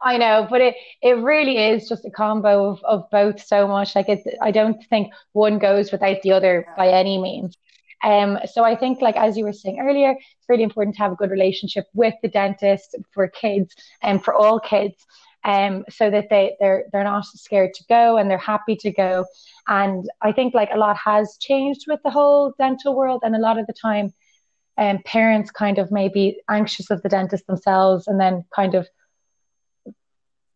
I 0.00 0.16
know, 0.16 0.46
but 0.48 0.60
it 0.60 0.76
it 1.02 1.18
really 1.18 1.58
is 1.58 1.88
just 1.88 2.04
a 2.04 2.10
combo 2.10 2.70
of, 2.70 2.82
of 2.84 3.10
both 3.10 3.42
so 3.42 3.66
much. 3.68 3.94
Like 3.94 4.08
it, 4.08 4.20
I 4.40 4.50
don't 4.50 4.82
think 4.88 5.12
one 5.32 5.58
goes 5.58 5.92
without 5.92 6.22
the 6.22 6.32
other 6.32 6.66
by 6.76 6.88
any 6.88 7.18
means. 7.18 7.56
Um, 8.04 8.38
so 8.52 8.64
I 8.64 8.74
think, 8.74 9.00
like 9.00 9.16
as 9.16 9.36
you 9.36 9.44
were 9.44 9.52
saying 9.52 9.78
earlier, 9.80 10.10
it's 10.12 10.48
really 10.48 10.64
important 10.64 10.96
to 10.96 11.02
have 11.02 11.12
a 11.12 11.16
good 11.16 11.30
relationship 11.30 11.86
with 11.94 12.14
the 12.22 12.28
dentist 12.28 12.96
for 13.12 13.28
kids 13.28 13.74
and 14.02 14.22
for 14.22 14.34
all 14.34 14.58
kids 14.58 15.06
um, 15.44 15.84
so 15.90 16.10
that 16.10 16.28
they 16.30 16.56
they're 16.60 16.84
they're 16.92 17.04
not 17.04 17.24
scared 17.26 17.74
to 17.74 17.84
go 17.88 18.16
and 18.16 18.30
they're 18.30 18.38
happy 18.38 18.76
to 18.76 18.90
go. 18.90 19.24
And 19.68 20.08
I 20.20 20.32
think 20.32 20.54
like 20.54 20.70
a 20.72 20.78
lot 20.78 20.96
has 20.96 21.36
changed 21.40 21.84
with 21.88 22.00
the 22.04 22.10
whole 22.10 22.54
dental 22.58 22.94
world, 22.94 23.22
and 23.24 23.34
a 23.34 23.40
lot 23.40 23.58
of 23.58 23.66
the 23.66 23.72
time, 23.72 24.12
um, 24.78 24.98
parents 25.04 25.50
kind 25.50 25.78
of 25.78 25.90
may 25.90 26.08
be 26.08 26.40
anxious 26.48 26.90
of 26.90 27.02
the 27.02 27.08
dentist 27.08 27.46
themselves, 27.46 28.06
and 28.06 28.20
then 28.20 28.44
kind 28.54 28.74
of 28.74 28.88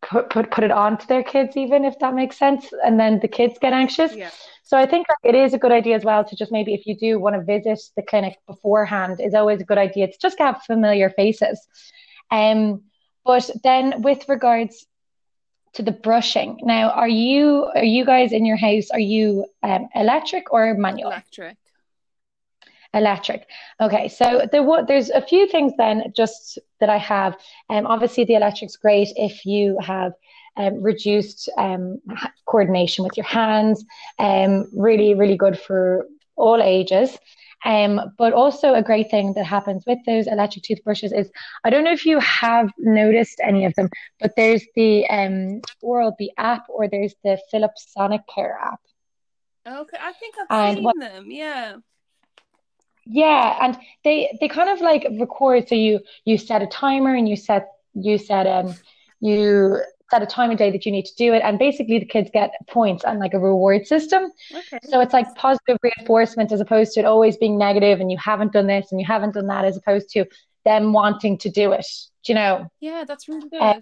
put 0.02 0.30
put 0.30 0.50
put 0.50 0.64
it 0.64 0.70
on 0.70 0.98
to 0.98 1.06
their 1.08 1.22
kids, 1.22 1.56
even 1.56 1.84
if 1.84 1.98
that 1.98 2.14
makes 2.14 2.38
sense, 2.38 2.72
and 2.84 2.98
then 2.98 3.18
the 3.20 3.28
kids 3.28 3.58
get 3.60 3.72
anxious. 3.72 4.14
Yeah. 4.14 4.30
So 4.62 4.76
I 4.76 4.86
think 4.86 5.06
it 5.22 5.36
is 5.36 5.54
a 5.54 5.58
good 5.58 5.70
idea 5.70 5.94
as 5.94 6.04
well 6.04 6.24
to 6.24 6.36
just 6.36 6.50
maybe 6.50 6.74
if 6.74 6.86
you 6.86 6.96
do 6.96 7.20
want 7.20 7.36
to 7.36 7.42
visit 7.42 7.78
the 7.94 8.02
clinic 8.02 8.36
beforehand, 8.48 9.20
is 9.20 9.34
always 9.34 9.60
a 9.60 9.64
good 9.64 9.78
idea 9.78 10.08
to 10.08 10.18
just 10.20 10.38
have 10.40 10.62
familiar 10.64 11.10
faces. 11.10 11.66
Um, 12.32 12.82
but 13.26 13.50
then 13.62 14.02
with 14.02 14.28
regards 14.28 14.86
to 15.74 15.82
the 15.82 15.92
brushing, 15.92 16.58
now 16.62 16.90
are 16.90 17.08
you 17.08 17.64
are 17.74 17.84
you 17.84 18.04
guys 18.04 18.32
in 18.32 18.46
your 18.46 18.56
house? 18.56 18.90
Are 18.90 19.00
you 19.00 19.46
um, 19.62 19.88
electric 19.94 20.52
or 20.52 20.74
manual? 20.74 21.10
Electric. 21.10 21.56
Electric. 22.94 23.46
Okay, 23.80 24.08
so 24.08 24.48
there 24.50 24.64
there's 24.86 25.10
a 25.10 25.20
few 25.20 25.46
things 25.48 25.72
then 25.76 26.12
just 26.16 26.58
that 26.80 26.88
I 26.88 26.98
have. 26.98 27.36
Um, 27.68 27.86
obviously 27.86 28.24
the 28.24 28.34
electric's 28.34 28.76
great 28.76 29.08
if 29.16 29.44
you 29.44 29.78
have 29.80 30.12
um, 30.56 30.82
reduced 30.82 31.50
um, 31.58 32.00
coordination 32.46 33.04
with 33.04 33.16
your 33.16 33.26
hands. 33.26 33.84
Um, 34.18 34.68
really, 34.72 35.14
really 35.14 35.36
good 35.36 35.58
for 35.58 36.06
all 36.36 36.62
ages. 36.62 37.18
Um, 37.64 38.12
but 38.16 38.32
also 38.32 38.74
a 38.74 38.82
great 38.82 39.10
thing 39.10 39.32
that 39.34 39.44
happens 39.44 39.84
with 39.86 39.98
those 40.06 40.26
electric 40.26 40.64
toothbrushes 40.64 41.12
is 41.12 41.30
I 41.64 41.70
don't 41.70 41.84
know 41.84 41.92
if 41.92 42.04
you 42.06 42.20
have 42.20 42.70
noticed 42.78 43.40
any 43.42 43.64
of 43.64 43.74
them, 43.74 43.88
but 44.20 44.34
there's 44.36 44.64
the 44.74 45.06
um, 45.08 45.62
Oral 45.82 46.14
B 46.18 46.32
app 46.36 46.66
or 46.68 46.86
there's 46.86 47.14
the 47.24 47.38
Philips 47.50 47.92
Sonicare 47.96 48.54
app. 48.62 48.80
Okay, 49.66 49.98
I 50.00 50.12
think 50.12 50.34
I've 50.38 50.46
and 50.50 50.76
seen 50.76 50.84
what, 50.84 51.00
them. 51.00 51.30
Yeah. 51.30 51.76
Yeah, 53.04 53.58
and 53.62 53.78
they 54.04 54.36
they 54.40 54.48
kind 54.48 54.68
of 54.68 54.80
like 54.80 55.06
record. 55.18 55.68
So 55.68 55.74
you 55.74 56.00
you 56.24 56.38
set 56.38 56.62
a 56.62 56.66
timer 56.66 57.14
and 57.14 57.28
you 57.28 57.36
set 57.36 57.68
you 57.94 58.18
set 58.18 58.46
um 58.46 58.74
you 59.20 59.80
set 60.10 60.22
a 60.22 60.26
time 60.26 60.50
of 60.50 60.58
day 60.58 60.70
that 60.70 60.86
you 60.86 60.92
need 60.92 61.04
to 61.04 61.14
do 61.16 61.32
it 61.32 61.42
and 61.44 61.58
basically 61.58 61.98
the 61.98 62.06
kids 62.06 62.30
get 62.32 62.52
points 62.68 63.04
and 63.04 63.18
like 63.18 63.34
a 63.34 63.38
reward 63.38 63.86
system 63.86 64.30
okay. 64.54 64.78
so 64.84 65.00
it's 65.00 65.12
like 65.12 65.32
positive 65.34 65.76
reinforcement 65.82 66.52
as 66.52 66.60
opposed 66.60 66.92
to 66.92 67.00
it 67.00 67.06
always 67.06 67.36
being 67.36 67.58
negative 67.58 68.00
and 68.00 68.10
you 68.10 68.18
haven't 68.18 68.52
done 68.52 68.66
this 68.66 68.90
and 68.90 69.00
you 69.00 69.06
haven't 69.06 69.34
done 69.34 69.46
that 69.46 69.64
as 69.64 69.76
opposed 69.76 70.08
to 70.10 70.24
them 70.64 70.92
wanting 70.92 71.36
to 71.38 71.50
do 71.50 71.72
it 71.72 71.86
do 72.24 72.32
you 72.32 72.34
know 72.34 72.70
yeah 72.80 73.04
that's 73.06 73.28
really 73.28 73.48
good 73.48 73.80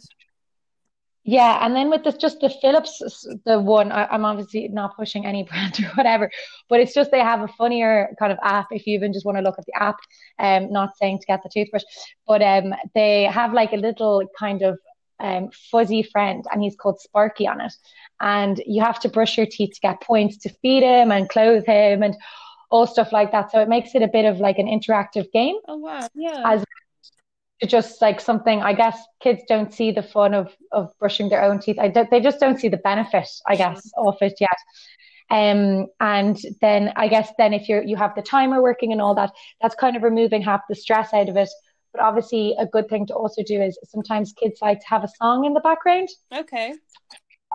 yeah, 1.27 1.65
and 1.65 1.75
then 1.75 1.89
with 1.89 2.05
this, 2.05 2.17
just 2.19 2.41
the 2.41 2.51
Philips, 2.51 3.03
the 3.47 3.59
one 3.59 3.91
I, 3.91 4.15
am 4.15 4.27
obviously 4.27 4.69
not 4.69 4.95
pushing 4.95 5.25
any 5.25 5.43
brand 5.51 5.81
or 5.83 5.89
whatever, 5.95 6.31
but 6.69 6.81
it's 6.81 6.93
just 6.93 7.11
they 7.11 7.21
have 7.21 7.41
a 7.41 7.49
funnier 7.49 8.15
kind 8.19 8.31
of 8.31 8.39
app 8.43 8.67
if 8.71 8.87
you 8.87 8.95
even 8.95 9.15
just 9.15 9.25
want 9.25 9.39
to 9.39 9.43
look 9.43 9.59
at 9.59 9.65
the 9.65 9.73
app. 9.75 9.97
Um, 10.39 10.71
not 10.71 10.91
saying 10.99 11.21
to 11.21 11.27
get 11.27 11.43
the 11.43 11.49
toothbrush, 11.49 11.83
but 12.27 12.43
um, 12.43 12.75
they 12.95 13.25
have 13.25 13.55
like 13.55 13.73
a 13.73 13.77
little 13.77 14.23
kind 14.39 14.61
of 14.61 14.79
um, 15.21 15.51
fuzzy 15.71 16.03
friend, 16.03 16.45
and 16.51 16.63
he's 16.63 16.77
called 16.77 17.01
Sparky 17.01 17.47
on 17.47 17.61
it. 17.61 17.73
And 18.21 18.63
you 18.67 18.83
have 18.83 19.01
to 19.01 19.09
brush 19.09 19.37
your 19.37 19.47
teeth 19.47 19.75
to 19.75 19.81
get 19.81 20.01
points 20.01 20.37
to 20.39 20.49
feed 20.63 20.83
him 20.83 21.11
and 21.13 21.29
clothe 21.29 21.67
him 21.67 22.03
and 22.03 22.17
all 22.71 22.87
stuff 22.87 23.13
like 23.13 23.33
that. 23.33 23.51
So 23.51 23.61
it 23.61 23.69
makes 23.69 23.95
it 23.95 24.03
a 24.03 24.09
bit 24.09 24.25
of 24.25 24.39
like 24.39 24.59
an 24.59 24.67
interactive 24.67 25.31
game. 25.33 25.57
Oh 25.69 25.77
wow! 25.77 26.09
Yeah. 26.15 26.43
As 26.45 26.65
just 27.67 28.03
like 28.03 28.21
something, 28.21 28.63
I 28.63 28.75
guess 28.75 28.99
kids 29.21 29.43
don't 29.49 29.73
see 29.73 29.91
the 29.91 30.03
fun 30.03 30.35
of 30.35 30.55
of 30.73 30.93
brushing 30.99 31.29
their 31.29 31.43
own 31.43 31.61
teeth. 31.61 31.79
I 31.79 31.89
they 31.89 32.21
just 32.21 32.41
don't 32.41 32.59
see 32.59 32.69
the 32.69 32.77
benefit, 32.79 33.29
I 33.47 33.57
guess, 33.57 33.91
of 33.97 34.17
it 34.21 34.35
yet. 34.41 34.59
Um, 35.31 35.87
and 36.01 36.39
then 36.61 36.93
I 36.97 37.09
guess 37.09 37.33
then 37.39 37.55
if 37.55 37.69
you're 37.69 37.83
you 37.83 37.97
have 37.97 38.15
the 38.15 38.23
timer 38.23 38.61
working 38.61 38.93
and 38.93 39.01
all 39.01 39.15
that, 39.15 39.33
that's 39.63 39.75
kind 39.75 39.97
of 39.97 40.03
removing 40.03 40.43
half 40.43 40.63
the 40.69 40.75
stress 40.75 41.15
out 41.15 41.29
of 41.29 41.37
it 41.37 41.49
but 41.95 42.03
obviously, 42.03 42.55
a 42.59 42.67
good 42.67 42.89
thing 42.89 43.07
to 43.07 43.15
also 43.15 43.43
do 43.45 43.63
is 43.63 43.79
sometimes 43.85 44.33
kids 44.33 44.61
like 44.61 44.81
to 44.81 44.87
have 44.89 45.05
a 45.05 45.09
song 45.09 45.45
in 45.45 45.55
the 45.55 45.61
background. 45.61 46.09
Okay. 46.35 46.75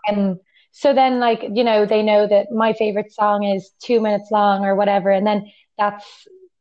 Um, 0.08 0.40
so 0.72 0.94
then, 0.94 1.20
like, 1.20 1.42
you 1.52 1.62
know, 1.62 1.84
they 1.84 2.02
know 2.02 2.26
that 2.26 2.50
my 2.50 2.72
favorite 2.72 3.12
song 3.12 3.44
is 3.44 3.70
two 3.82 4.00
minutes 4.00 4.30
long 4.30 4.64
or 4.64 4.74
whatever. 4.74 5.10
And 5.10 5.26
then 5.26 5.50
that's 5.76 6.06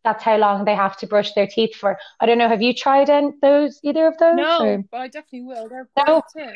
that's 0.03 0.23
how 0.23 0.37
long 0.37 0.65
they 0.65 0.75
have 0.75 0.97
to 0.97 1.07
brush 1.07 1.33
their 1.33 1.47
teeth 1.47 1.75
for. 1.75 1.97
I 2.19 2.25
don't 2.25 2.37
know. 2.37 2.49
Have 2.49 2.61
you 2.61 2.73
tried 2.73 3.09
in 3.09 3.37
those 3.41 3.79
either 3.83 4.07
of 4.07 4.17
those? 4.17 4.35
No, 4.35 4.59
or? 4.59 4.83
but 4.91 4.97
I 5.01 5.07
definitely 5.07 5.43
will. 5.43 5.69
They're 5.69 5.89
no? 6.05 6.21
Okay. 6.35 6.53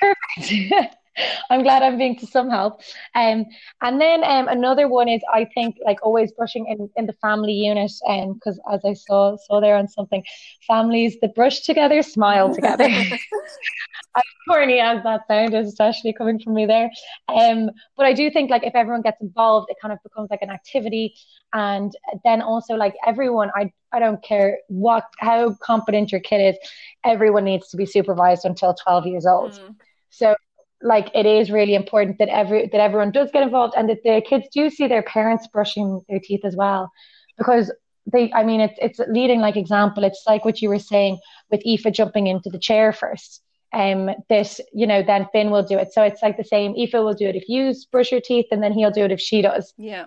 Perfect. 0.00 0.94
I'm 1.50 1.62
glad 1.62 1.82
I'm 1.82 1.98
being 1.98 2.18
to 2.18 2.26
some 2.26 2.50
help. 2.50 2.80
Um, 3.14 3.44
and 3.82 4.00
then 4.00 4.24
um, 4.24 4.48
another 4.48 4.88
one 4.88 5.08
is 5.08 5.20
I 5.32 5.46
think 5.54 5.76
like 5.84 5.98
always 6.02 6.32
brushing 6.32 6.66
in, 6.66 6.88
in 6.96 7.06
the 7.06 7.14
family 7.14 7.52
unit, 7.52 7.92
um, 8.08 8.34
because 8.34 8.60
as 8.72 8.80
I 8.84 8.94
saw 8.94 9.36
saw 9.36 9.60
there 9.60 9.76
on 9.76 9.88
something, 9.88 10.24
families 10.66 11.16
that 11.20 11.34
brush 11.34 11.60
together 11.60 12.02
smile 12.02 12.54
together. 12.54 12.88
as 14.16 14.22
corny 14.48 14.80
as 14.80 15.02
that 15.04 15.20
sound 15.28 15.50
sounded, 15.52 15.66
especially 15.66 16.12
coming 16.12 16.38
from 16.38 16.54
me 16.54 16.66
there. 16.66 16.90
Um, 17.28 17.70
but 17.96 18.06
I 18.06 18.12
do 18.12 18.30
think 18.30 18.50
like 18.50 18.64
if 18.64 18.74
everyone 18.74 19.02
gets 19.02 19.20
involved, 19.20 19.68
it 19.70 19.76
kind 19.80 19.92
of 19.92 19.98
becomes 20.02 20.30
like 20.30 20.42
an 20.42 20.50
activity, 20.50 21.14
and 21.52 21.92
then 22.24 22.42
also 22.42 22.74
like 22.74 22.94
everyone, 23.06 23.50
I 23.54 23.72
I 23.92 23.98
don't 23.98 24.22
care 24.22 24.58
what 24.68 25.04
how 25.18 25.54
competent 25.62 26.12
your 26.12 26.20
kid 26.20 26.54
is, 26.54 26.68
everyone 27.04 27.44
needs 27.44 27.68
to 27.68 27.76
be 27.76 27.86
supervised 27.86 28.44
until 28.44 28.74
12 28.74 29.06
years 29.06 29.26
old. 29.26 29.52
Mm. 29.52 29.76
So 30.10 30.34
like 30.82 31.10
it 31.14 31.26
is 31.26 31.50
really 31.50 31.74
important 31.74 32.18
that 32.18 32.28
every 32.28 32.68
that 32.68 32.80
everyone 32.80 33.10
does 33.10 33.30
get 33.30 33.42
involved 33.42 33.74
and 33.76 33.88
that 33.88 34.02
the 34.02 34.22
kids 34.26 34.46
do 34.52 34.70
see 34.70 34.86
their 34.86 35.02
parents 35.02 35.46
brushing 35.46 36.00
their 36.08 36.20
teeth 36.20 36.44
as 36.44 36.56
well. 36.56 36.90
Because 37.36 37.70
they 38.10 38.32
i 38.32 38.42
mean 38.42 38.60
it's 38.60 38.78
it's 38.80 38.98
leading 39.08 39.40
like 39.40 39.56
example. 39.56 40.04
It's 40.04 40.22
like 40.26 40.44
what 40.44 40.62
you 40.62 40.68
were 40.68 40.78
saying 40.78 41.18
with 41.50 41.62
Aoife 41.66 41.92
jumping 41.92 42.26
into 42.26 42.50
the 42.50 42.58
chair 42.58 42.92
first. 42.92 43.42
Um 43.72 44.10
this 44.28 44.60
you 44.72 44.86
know 44.86 45.02
then 45.02 45.26
Finn 45.32 45.50
will 45.50 45.62
do 45.62 45.78
it. 45.78 45.92
So 45.92 46.02
it's 46.02 46.22
like 46.22 46.36
the 46.36 46.44
same. 46.44 46.74
Aoife 46.74 46.94
will 46.94 47.14
do 47.14 47.28
it 47.28 47.36
if 47.36 47.48
you 47.48 47.74
brush 47.92 48.10
your 48.10 48.20
teeth 48.20 48.46
and 48.50 48.62
then 48.62 48.72
he'll 48.72 48.90
do 48.90 49.04
it 49.04 49.12
if 49.12 49.20
she 49.20 49.42
does. 49.42 49.74
Yeah. 49.76 50.06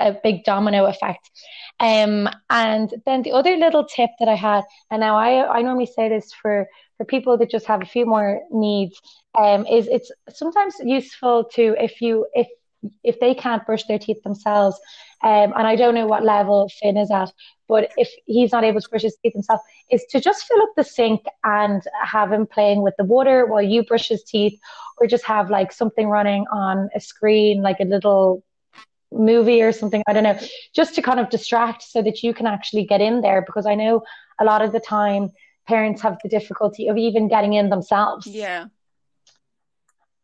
A 0.00 0.16
big 0.22 0.44
domino 0.44 0.86
effect. 0.86 1.30
Um 1.80 2.28
and 2.48 2.94
then 3.04 3.22
the 3.22 3.32
other 3.32 3.56
little 3.56 3.84
tip 3.84 4.10
that 4.20 4.28
I 4.28 4.36
had 4.36 4.64
and 4.90 5.00
now 5.00 5.16
I 5.16 5.58
I 5.58 5.62
normally 5.62 5.86
say 5.86 6.08
this 6.08 6.32
for 6.32 6.66
for 6.96 7.04
people 7.04 7.36
that 7.38 7.50
just 7.50 7.66
have 7.66 7.82
a 7.82 7.86
few 7.86 8.06
more 8.06 8.40
needs 8.50 9.00
um, 9.38 9.66
is 9.66 9.88
it's 9.88 10.10
sometimes 10.28 10.74
useful 10.84 11.44
to 11.44 11.74
if 11.78 12.00
you 12.00 12.26
if 12.34 12.48
if 13.02 13.18
they 13.18 13.34
can't 13.34 13.64
brush 13.64 13.84
their 13.84 13.98
teeth 13.98 14.22
themselves 14.22 14.78
um, 15.22 15.52
and 15.56 15.66
I 15.66 15.74
don't 15.74 15.94
know 15.94 16.06
what 16.06 16.22
level 16.22 16.68
Finn 16.80 16.96
is 16.96 17.10
at 17.10 17.32
but 17.68 17.90
if 17.96 18.10
he's 18.26 18.52
not 18.52 18.64
able 18.64 18.80
to 18.80 18.88
brush 18.88 19.02
his 19.02 19.16
teeth 19.22 19.32
himself 19.32 19.60
is 19.90 20.04
to 20.10 20.20
just 20.20 20.44
fill 20.46 20.60
up 20.62 20.70
the 20.76 20.84
sink 20.84 21.24
and 21.44 21.82
have 22.02 22.30
him 22.30 22.46
playing 22.46 22.82
with 22.82 22.94
the 22.98 23.04
water 23.04 23.46
while 23.46 23.62
you 23.62 23.82
brush 23.84 24.08
his 24.08 24.22
teeth 24.22 24.58
or 24.98 25.06
just 25.06 25.24
have 25.24 25.50
like 25.50 25.72
something 25.72 26.08
running 26.08 26.44
on 26.52 26.88
a 26.94 27.00
screen 27.00 27.62
like 27.62 27.80
a 27.80 27.84
little 27.84 28.44
movie 29.10 29.62
or 29.62 29.72
something 29.72 30.02
i 30.08 30.12
don't 30.12 30.24
know 30.24 30.38
just 30.74 30.94
to 30.94 31.02
kind 31.02 31.20
of 31.20 31.30
distract 31.30 31.82
so 31.82 32.02
that 32.02 32.22
you 32.22 32.34
can 32.34 32.46
actually 32.46 32.84
get 32.84 33.00
in 33.00 33.20
there 33.20 33.42
because 33.42 33.64
i 33.64 33.74
know 33.74 34.02
a 34.40 34.44
lot 34.44 34.60
of 34.60 34.72
the 34.72 34.80
time 34.80 35.30
parents 35.66 36.02
have 36.02 36.18
the 36.22 36.28
difficulty 36.28 36.88
of 36.88 36.96
even 36.96 37.28
getting 37.28 37.54
in 37.54 37.70
themselves. 37.70 38.26
Yeah. 38.26 38.66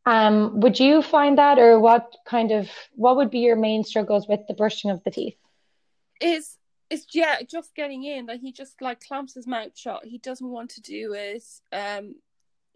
Um, 0.07 0.61
would 0.61 0.81
you 0.81 1.03
find 1.03 1.39
that, 1.39 1.59
or 1.59 1.79
what 1.79 2.17
kind 2.27 2.51
of 2.51 2.69
what 2.95 3.17
would 3.17 3.31
be 3.31 3.41
your 3.41 3.57
main 3.57 3.85
struggles 3.85 4.27
with 4.27 4.41
the 4.49 4.55
brushing 4.55 4.91
of 4.91 5.03
the 5.05 5.11
teeth? 5.11 5.37
Is 6.21 6.57
it's 6.89 7.07
yeah, 7.13 7.37
just 7.49 7.75
getting 7.75 8.05
in. 8.05 8.27
Like 8.27 8.41
he 8.41 8.53
just 8.53 8.81
like 8.81 9.01
clamps 9.01 9.35
his 9.35 9.47
mouth 9.47 9.77
shut. 9.77 10.05
He 10.05 10.19
doesn't 10.19 10.49
want 10.49 10.71
to 10.71 10.81
do 10.81 11.15
it. 11.15 11.45
Um, 11.73 12.17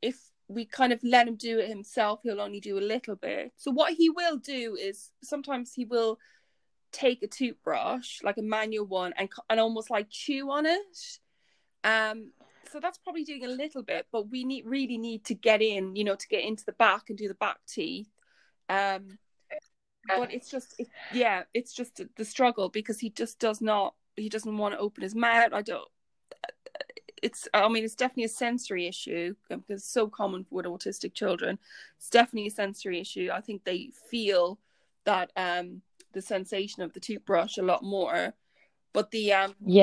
if 0.03 0.17
we 0.49 0.67
kind 0.67 0.93
of 0.93 1.01
let 1.03 1.27
him 1.27 1.37
do 1.37 1.59
it 1.59 1.69
himself, 1.69 2.21
he'll 2.23 2.41
only 2.41 2.61
do 2.61 2.79
a 2.79 2.81
little 2.81 3.17
bit. 3.17 3.53
So 3.57 3.71
what 3.71 3.95
he 3.95 4.11
will 4.11 4.37
do 4.37 4.77
is 4.77 5.11
sometimes 5.23 5.73
he 5.73 5.85
will 5.85 6.19
take 6.93 7.23
a 7.23 7.27
toothbrush, 7.27 8.23
like 8.23 8.37
a 8.37 8.43
manual 8.43 8.87
one, 8.87 9.13
and 9.17 9.29
and 9.51 9.59
almost 9.59 9.91
like 9.91 10.09
chew 10.11 10.51
on 10.51 10.67
it. 10.67 11.19
Um, 11.83 12.31
so 12.71 12.81
that's 12.81 12.99
probably 12.99 13.25
doing 13.25 13.45
a 13.45 13.49
little 13.49 13.83
bit, 13.83 14.07
but 14.13 14.31
we 14.31 14.45
need 14.45 14.67
really 14.67 14.99
need 14.99 15.25
to 15.27 15.35
get 15.35 15.63
in, 15.63 15.97
you 15.97 16.05
know, 16.05 16.15
to 16.15 16.29
get 16.29 16.45
into 16.45 16.65
the 16.65 16.73
back 16.73 17.09
and 17.09 17.19
do 17.19 17.29
the 17.29 17.35
back 17.35 17.59
teeth. 17.67 18.09
Um, 18.69 19.19
but 20.07 20.33
it's 20.33 20.51
just, 20.51 20.75
it, 20.79 20.89
yeah, 21.13 21.45
it's 21.55 21.73
just 21.73 22.01
the 22.17 22.25
struggle 22.25 22.69
because 22.69 23.01
he 23.01 23.11
just 23.11 23.39
does 23.39 23.61
not, 23.61 23.95
he 24.17 24.29
doesn't 24.29 24.59
want 24.59 24.75
to 24.75 24.81
open 24.81 25.03
his 25.03 25.15
mouth. 25.15 25.53
I 25.53 25.63
don't. 25.63 25.89
It's, 27.23 27.49
I 27.55 27.67
mean, 27.69 27.85
it's 27.85 27.95
definitely 27.95 28.25
a 28.25 28.29
sensory 28.29 28.87
issue 28.87 29.35
because 29.49 29.65
it's 29.69 29.89
so 29.91 30.09
common 30.09 30.45
with 30.51 30.67
autistic 30.67 31.15
children. 31.15 31.59
It's 31.97 32.11
definitely 32.11 32.49
a 32.49 32.51
sensory 32.51 33.01
issue. 33.01 33.31
I 33.33 33.41
think 33.41 33.65
they 33.65 33.91
feel 34.11 34.59
that 35.05 35.31
um, 35.37 35.81
the 36.13 36.21
sensation 36.21 36.83
of 36.83 36.93
the 36.93 37.01
toothbrush 37.01 37.57
a 37.57 37.63
lot 37.63 37.83
more. 37.83 38.35
But 38.93 39.11
the 39.11 39.33
um, 39.33 39.55
yeah, 39.65 39.83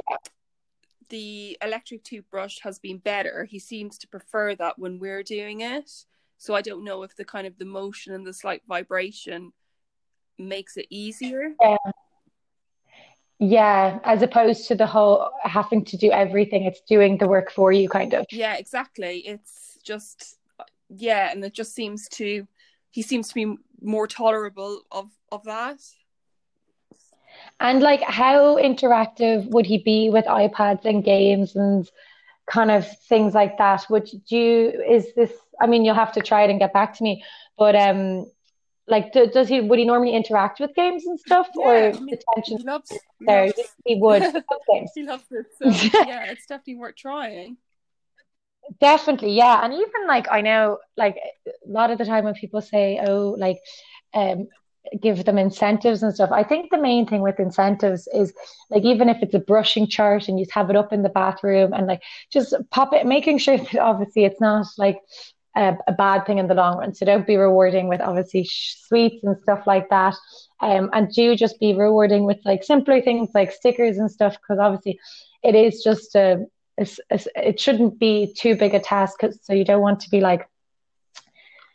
the 1.11 1.57
electric 1.61 2.03
toothbrush 2.03 2.59
has 2.61 2.79
been 2.79 2.97
better. 2.97 3.45
He 3.45 3.59
seems 3.59 3.97
to 3.99 4.07
prefer 4.07 4.55
that 4.55 4.79
when 4.79 4.97
we're 4.97 5.21
doing 5.21 5.61
it. 5.61 5.91
So 6.37 6.55
I 6.55 6.61
don't 6.61 6.83
know 6.83 7.03
if 7.03 7.15
the 7.15 7.25
kind 7.25 7.45
of 7.45 7.59
the 7.59 7.65
motion 7.65 8.13
and 8.13 8.25
the 8.25 8.33
slight 8.33 8.63
vibration 8.67 9.51
makes 10.39 10.77
it 10.77 10.87
easier. 10.89 11.51
Yeah. 11.61 11.77
Yeah, 13.43 13.99
as 14.03 14.21
opposed 14.21 14.67
to 14.67 14.75
the 14.75 14.85
whole 14.85 15.31
having 15.43 15.83
to 15.85 15.97
do 15.97 16.11
everything, 16.11 16.65
it's 16.65 16.81
doing 16.81 17.17
the 17.17 17.27
work 17.27 17.51
for 17.51 17.71
you 17.71 17.89
kind 17.89 18.13
of. 18.13 18.25
Yeah, 18.31 18.55
exactly. 18.55 19.17
It's 19.25 19.79
just 19.83 20.37
yeah, 20.95 21.31
and 21.31 21.43
it 21.43 21.53
just 21.53 21.73
seems 21.73 22.07
to 22.09 22.47
he 22.91 23.01
seems 23.01 23.29
to 23.29 23.33
be 23.33 23.55
more 23.81 24.05
tolerable 24.05 24.83
of 24.91 25.09
of 25.31 25.43
that. 25.45 25.79
And 27.59 27.81
like, 27.81 28.01
how 28.01 28.57
interactive 28.57 29.47
would 29.49 29.65
he 29.65 29.77
be 29.77 30.09
with 30.09 30.25
iPads 30.25 30.85
and 30.85 31.03
games 31.03 31.55
and 31.55 31.89
kind 32.49 32.71
of 32.71 32.85
things 33.07 33.33
like 33.33 33.57
that? 33.57 33.85
Would 33.89 34.09
you, 34.27 34.69
is 34.87 35.13
this, 35.15 35.31
I 35.59 35.67
mean, 35.67 35.85
you'll 35.85 35.95
have 35.95 36.13
to 36.13 36.21
try 36.21 36.43
it 36.43 36.49
and 36.49 36.59
get 36.59 36.73
back 36.73 36.97
to 36.97 37.03
me, 37.03 37.23
but 37.57 37.75
um, 37.75 38.25
like, 38.87 39.13
do, 39.13 39.27
does 39.27 39.47
he, 39.47 39.61
would 39.61 39.79
he 39.79 39.85
normally 39.85 40.15
interact 40.15 40.59
with 40.59 40.73
games 40.75 41.05
and 41.05 41.19
stuff 41.19 41.47
yeah, 41.55 41.63
or 41.63 41.75
I 41.75 41.99
mean, 41.99 42.17
attention 42.17 42.57
he 42.57 42.63
loves, 42.63 42.91
there? 43.19 43.45
Loves, 43.45 43.59
he 43.85 43.95
would. 43.95 44.23
he 44.95 45.03
loves 45.03 45.25
it. 45.31 45.45
So, 45.59 45.69
yeah, 46.07 46.31
it's 46.31 46.47
definitely 46.47 46.75
worth 46.75 46.95
trying. 46.95 47.57
Definitely, 48.79 49.33
yeah. 49.33 49.63
And 49.63 49.73
even 49.73 50.07
like 50.07 50.27
I 50.31 50.41
know 50.41 50.77
like 50.95 51.17
a 51.45 51.51
lot 51.69 51.91
of 51.91 51.97
the 51.97 52.05
time 52.05 52.23
when 52.23 52.33
people 52.35 52.61
say, 52.61 53.01
oh, 53.05 53.35
like 53.37 53.59
um 54.13 54.47
give 54.99 55.25
them 55.25 55.37
incentives 55.37 56.03
and 56.03 56.13
stuff. 56.13 56.31
I 56.31 56.43
think 56.43 56.69
the 56.69 56.81
main 56.81 57.05
thing 57.05 57.21
with 57.21 57.39
incentives 57.39 58.07
is 58.13 58.33
like 58.69 58.83
even 58.83 59.09
if 59.09 59.21
it's 59.21 59.33
a 59.33 59.39
brushing 59.39 59.87
chart 59.87 60.27
and 60.27 60.39
you 60.39 60.45
have 60.51 60.69
it 60.69 60.75
up 60.75 60.91
in 60.91 61.03
the 61.03 61.09
bathroom 61.09 61.73
and 61.73 61.87
like 61.87 62.01
just 62.31 62.53
pop 62.71 62.93
it, 62.93 63.05
making 63.05 63.37
sure 63.37 63.57
that 63.57 63.77
obviously 63.77 64.25
it's 64.25 64.41
not 64.41 64.65
like 64.77 64.99
a, 65.55 65.77
a 65.87 65.91
bad 65.91 66.25
thing 66.25 66.37
in 66.39 66.47
the 66.47 66.53
long 66.53 66.77
run. 66.77 66.93
So 66.93 67.05
don't 67.05 67.27
be 67.27 67.37
rewarding 67.37 67.87
with 67.87 68.01
obviously 68.01 68.49
sweets 68.49 69.23
and 69.23 69.37
stuff 69.41 69.67
like 69.67 69.89
that. 69.89 70.15
Um, 70.61 70.89
and 70.93 71.11
do 71.11 71.35
just 71.35 71.59
be 71.59 71.73
rewarding 71.73 72.25
with 72.25 72.37
like 72.45 72.63
simpler 72.63 73.01
things 73.01 73.29
like 73.33 73.51
stickers 73.51 73.97
and 73.97 74.11
stuff 74.11 74.33
because 74.33 74.59
obviously 74.59 74.99
it 75.43 75.55
is 75.55 75.83
just 75.83 76.15
a, 76.15 76.45
a, 76.79 76.87
a, 77.09 77.19
it 77.35 77.59
shouldn't 77.59 77.99
be 77.99 78.33
too 78.37 78.55
big 78.55 78.73
a 78.73 78.79
task. 78.79 79.21
So 79.41 79.53
you 79.53 79.65
don't 79.65 79.81
want 79.81 79.99
to 80.01 80.09
be 80.09 80.21
like 80.21 80.47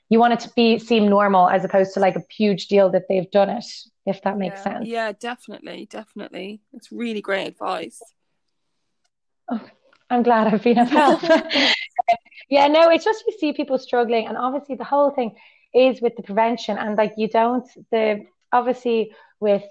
you 0.09 0.19
want 0.19 0.33
it 0.33 0.41
to 0.41 0.51
be 0.55 0.79
seem 0.79 1.09
normal 1.09 1.49
as 1.49 1.65
opposed 1.65 1.95
to 1.95 2.01
like 2.01 2.17
a 2.17 2.23
huge 2.31 2.69
deal 2.69 2.91
that 2.91 3.05
they've 3.09 3.31
done 3.31 3.51
it 3.51 3.65
if 4.07 4.23
that 4.23 4.39
makes 4.39 4.61
yeah, 4.61 4.63
sense. 4.63 4.89
Yeah 4.89 5.13
definitely 5.13 5.87
definitely. 5.91 6.61
It's 6.73 6.93
really 6.93 7.21
great 7.21 7.49
advice. 7.49 8.01
Oh, 9.49 9.61
i'm 10.11 10.23
glad 10.23 10.53
i've 10.53 10.63
been 10.63 10.79
of 10.79 10.89
help 10.89 11.21
yeah 12.49 12.67
no 12.69 12.91
it's 12.91 13.05
just 13.05 13.25
you 13.27 13.37
see 13.39 13.53
people 13.53 13.79
struggling 13.79 14.27
and 14.27 14.37
obviously 14.37 14.75
the 14.75 14.85
whole 14.85 15.11
thing 15.11 15.37
is 15.75 16.01
with 16.01 16.15
the 16.17 16.23
prevention 16.23 16.79
and 16.79 16.97
like 16.97 17.15
you 17.17 17.29
don't 17.29 17.69
the 17.91 18.25
obviously 18.53 19.13
with 19.41 19.65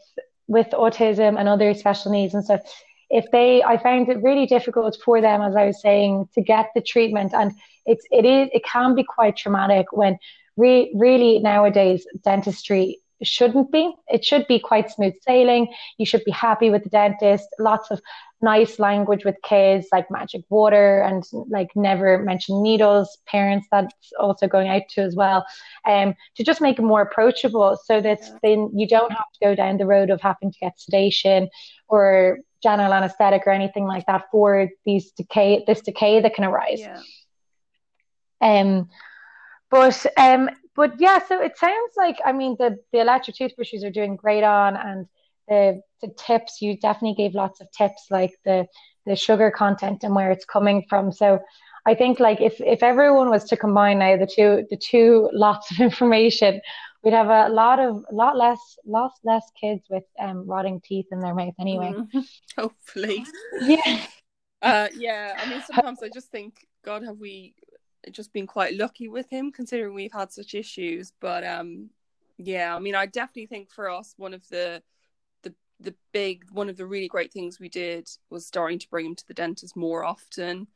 with 0.48 0.68
autism 0.72 1.40
and 1.40 1.48
other 1.48 1.74
special 1.74 2.12
needs 2.12 2.34
and 2.34 2.44
stuff 2.44 2.62
if 3.10 3.26
they 3.32 3.64
i 3.64 3.78
found 3.78 4.10
it 4.10 4.22
really 4.22 4.46
difficult 4.46 4.98
for 5.04 5.22
them 5.22 5.42
as 5.42 5.56
i 5.56 5.66
was 5.66 5.82
saying 5.82 6.28
to 6.34 6.42
get 6.42 6.70
the 6.76 6.82
treatment. 6.82 7.34
And 7.34 7.52
it's 7.86 8.06
it 8.12 8.26
is 8.26 8.50
it 8.54 8.64
can 8.66 8.96
be 8.96 9.04
quite 9.04 9.38
traumatic 9.38 9.88
when 9.92 10.18
re- 10.58 10.92
really 10.96 11.40
nowadays 11.40 12.06
dentistry 12.24 13.00
shouldn't 13.24 13.72
be. 13.72 13.94
It 14.08 14.26
should 14.26 14.46
be 14.48 14.60
quite 14.60 14.92
smooth 14.92 15.14
sailing. 15.22 15.74
You 15.98 16.06
should 16.06 16.24
be 16.26 16.32
happy 16.32 16.70
with 16.70 16.84
the 16.84 16.90
dentist. 16.90 17.48
Lots 17.60 17.92
of 17.92 18.02
nice 18.42 18.78
language 18.78 19.26
with 19.26 19.36
kids 19.44 19.88
like 19.92 20.12
magic 20.12 20.44
water 20.50 21.02
and 21.02 21.24
like 21.50 21.70
never 21.76 22.20
mention 22.20 22.62
needles. 22.62 23.18
Parents 23.26 23.68
that's 23.72 24.12
also 24.20 24.48
going 24.48 24.68
out 24.68 24.84
to 24.90 25.02
as 25.02 25.16
well. 25.16 25.46
Um 25.88 26.14
to 26.36 26.44
just 26.44 26.62
make 26.62 26.78
it 26.78 26.84
more 26.84 27.02
approachable 27.02 27.80
so 27.86 28.02
that 28.02 28.22
then 28.44 28.70
you 28.76 28.88
don't 28.88 29.12
have 29.12 29.32
to 29.34 29.40
go 29.42 29.56
down 29.56 29.78
the 29.78 29.86
road 29.86 30.10
of 30.10 30.22
having 30.22 30.52
to 30.52 30.60
get 30.60 30.80
sedation 30.80 31.50
or 31.88 32.40
general 32.62 32.94
anesthetic 32.94 33.44
or 33.46 33.52
anything 33.52 33.86
like 33.86 34.06
that 34.08 34.24
for 34.32 34.70
these 34.86 35.12
decay 35.12 35.64
this 35.66 35.82
decay 35.82 36.22
that 36.22 36.34
can 36.36 36.44
arise. 36.44 36.80
Yeah. 36.80 37.02
Um, 38.42 38.90
but 39.72 40.06
um, 40.18 40.50
but 40.76 41.00
yeah, 41.00 41.20
so 41.26 41.42
it 41.42 41.58
sounds 41.58 41.94
like 41.98 42.18
I 42.26 42.32
mean 42.32 42.56
the 42.60 42.78
the 42.92 43.00
electric 43.00 43.38
toothbrushes 43.38 43.84
are 43.84 43.92
doing 43.92 44.16
great 44.16 44.44
on, 44.44 44.76
and 44.76 45.08
the 45.48 45.82
the 46.02 46.14
tips 46.18 46.62
you 46.62 46.78
definitely 46.78 47.16
gave 47.16 47.36
lots 47.36 47.62
of 47.62 47.72
tips 47.72 48.08
like 48.10 48.34
the 48.46 48.68
the 49.06 49.16
sugar 49.16 49.52
content 49.52 50.04
and 50.04 50.16
where 50.16 50.32
it's 50.32 50.46
coming 50.46 50.86
from. 50.90 51.12
So 51.12 51.40
I 51.86 51.96
think 51.96 52.20
like 52.20 52.42
if 52.42 52.60
if 52.60 52.84
everyone 52.84 53.30
was 53.30 53.44
to 53.46 53.58
combine 53.58 54.00
now 54.00 54.18
the 54.18 54.28
two 54.28 54.66
the 54.70 54.78
two 54.78 55.30
lots 55.34 55.72
of 55.72 55.80
information 55.80 56.62
we'd 57.06 57.14
have 57.14 57.30
a 57.30 57.54
lot 57.54 57.80
of 57.80 58.04
lot 58.12 58.36
less 58.36 58.60
lot 58.86 59.12
less 59.24 59.44
kids 59.62 59.84
with 59.90 60.04
um, 60.20 60.46
rotting 60.48 60.82
teeth 60.84 61.06
in 61.12 61.20
their 61.20 61.36
mouth 61.36 61.54
anyway. 61.60 61.94
Mm, 61.94 62.26
hopefully. 62.58 63.24
Yeah. 63.62 64.06
Uh, 64.62 64.88
yeah. 64.96 65.40
I 65.40 65.48
mean, 65.48 65.62
sometimes 65.62 66.02
I 66.02 66.10
just 66.10 66.32
think, 66.32 66.66
God, 66.84 67.04
have 67.04 67.20
we 67.20 67.54
just 68.12 68.34
been 68.34 68.48
quite 68.48 68.76
lucky 68.76 69.08
with 69.08 69.30
him, 69.30 69.52
considering 69.52 69.94
we've 69.94 70.12
had 70.12 70.32
such 70.32 70.54
issues. 70.56 71.12
But 71.20 71.46
um, 71.46 71.90
yeah. 72.38 72.76
I 72.76 72.80
mean, 72.80 72.96
I 72.96 73.06
definitely 73.06 73.48
think 73.48 73.72
for 73.72 73.90
us, 73.90 74.14
one 74.18 74.34
of 74.34 74.48
the 74.50 74.82
the 75.44 75.54
the 75.80 75.96
big 76.12 76.44
one 76.52 76.70
of 76.70 76.78
the 76.78 76.86
really 76.86 77.08
great 77.08 77.32
things 77.32 77.60
we 77.60 77.70
did 77.70 78.10
was 78.30 78.46
starting 78.46 78.80
to 78.80 78.90
bring 78.90 79.08
him 79.08 79.16
to 79.16 79.28
the 79.28 79.34
dentist 79.34 79.76
more 79.76 80.04
often, 80.04 80.68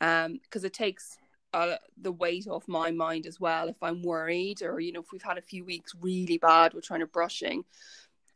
um, 0.00 0.38
because 0.42 0.64
it 0.64 0.72
takes 0.72 1.16
uh, 1.54 1.76
the 2.02 2.12
weight 2.12 2.48
off 2.48 2.66
my 2.66 2.90
mind 2.90 3.26
as 3.26 3.38
well 3.38 3.68
if 3.68 3.80
i'm 3.80 4.02
worried 4.02 4.60
or 4.60 4.80
you 4.80 4.90
know 4.90 4.98
if 4.98 5.12
we've 5.12 5.22
had 5.22 5.38
a 5.38 5.42
few 5.42 5.64
weeks 5.64 5.94
really 6.00 6.36
bad 6.36 6.74
with 6.74 6.84
trying 6.84 6.98
to 6.98 7.06
brushing 7.06 7.62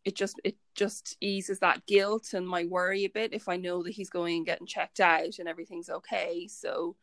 it 0.05 0.15
just 0.15 0.41
it 0.45 0.57
just 0.77 1.17
eases 1.21 1.59
that 1.59 1.85
guilt 1.87 2.33
and 2.33 2.49
my 2.49 2.65
worry 2.65 3.05
a 3.05 3.09
bit 3.09 3.35
if 3.35 3.49
i 3.49 3.57
know 3.57 3.83
that 3.83 3.93
he's 3.93 4.09
going 4.09 4.37
and 4.37 4.47
getting 4.47 4.69
checked 4.69 5.01
out 5.01 5.41
and 5.41 5.49
everything's 5.49 5.91
okay 5.91 6.47
so 6.47 6.95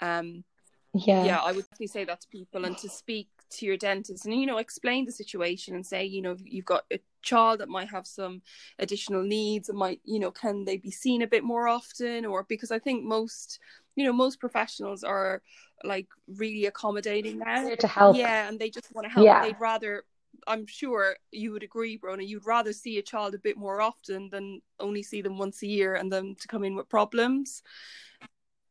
um 0.00 0.44
yeah. 1.04 1.24
Yeah 1.24 1.40
i 1.42 1.52
would 1.52 1.64
definitely 1.64 1.86
say 1.88 2.04
that 2.04 2.20
to 2.22 2.28
people 2.28 2.64
and 2.64 2.76
to 2.78 2.88
speak 2.88 3.28
to 3.50 3.66
your 3.66 3.76
dentist 3.76 4.24
and 4.26 4.34
you 4.34 4.46
know 4.46 4.58
explain 4.58 5.04
the 5.04 5.12
situation 5.12 5.74
and 5.74 5.86
say 5.86 6.04
you 6.04 6.20
know 6.20 6.36
you've 6.44 6.64
got 6.64 6.84
a 6.92 6.98
child 7.22 7.60
that 7.60 7.68
might 7.68 7.88
have 7.88 8.06
some 8.06 8.42
additional 8.78 9.22
needs 9.22 9.68
and 9.68 9.78
might 9.78 10.00
you 10.04 10.18
know 10.18 10.30
can 10.30 10.64
they 10.64 10.76
be 10.76 10.90
seen 10.90 11.22
a 11.22 11.26
bit 11.26 11.42
more 11.44 11.68
often? 11.68 12.24
Or 12.24 12.44
because 12.44 12.70
i 12.70 12.78
think 12.78 13.04
most 13.04 13.58
you 13.94 14.04
know 14.04 14.12
most 14.12 14.40
professionals 14.40 15.04
are 15.04 15.42
like 15.84 16.06
really 16.26 16.66
accommodating 16.66 17.38
now. 17.38 17.68
To 17.74 17.86
help. 17.86 18.16
Yeah 18.16 18.48
and 18.48 18.58
they 18.58 18.70
just 18.70 18.94
want 18.94 19.06
to 19.06 19.12
help. 19.12 19.24
Yeah. 19.24 19.42
they'd 19.42 19.60
rather 19.60 20.04
i'm 20.46 20.66
sure 20.66 21.16
you 21.32 21.52
would 21.52 21.62
agree 21.62 21.98
brona 21.98 22.26
you'd 22.26 22.46
rather 22.46 22.72
see 22.72 22.98
a 22.98 23.02
child 23.02 23.34
a 23.34 23.38
bit 23.38 23.56
more 23.56 23.80
often 23.80 24.28
than 24.30 24.60
only 24.80 25.02
see 25.02 25.22
them 25.22 25.38
once 25.38 25.62
a 25.62 25.66
year 25.66 25.94
and 25.94 26.12
them 26.12 26.34
to 26.34 26.46
come 26.46 26.62
in 26.64 26.74
with 26.74 26.88
problems 26.88 27.62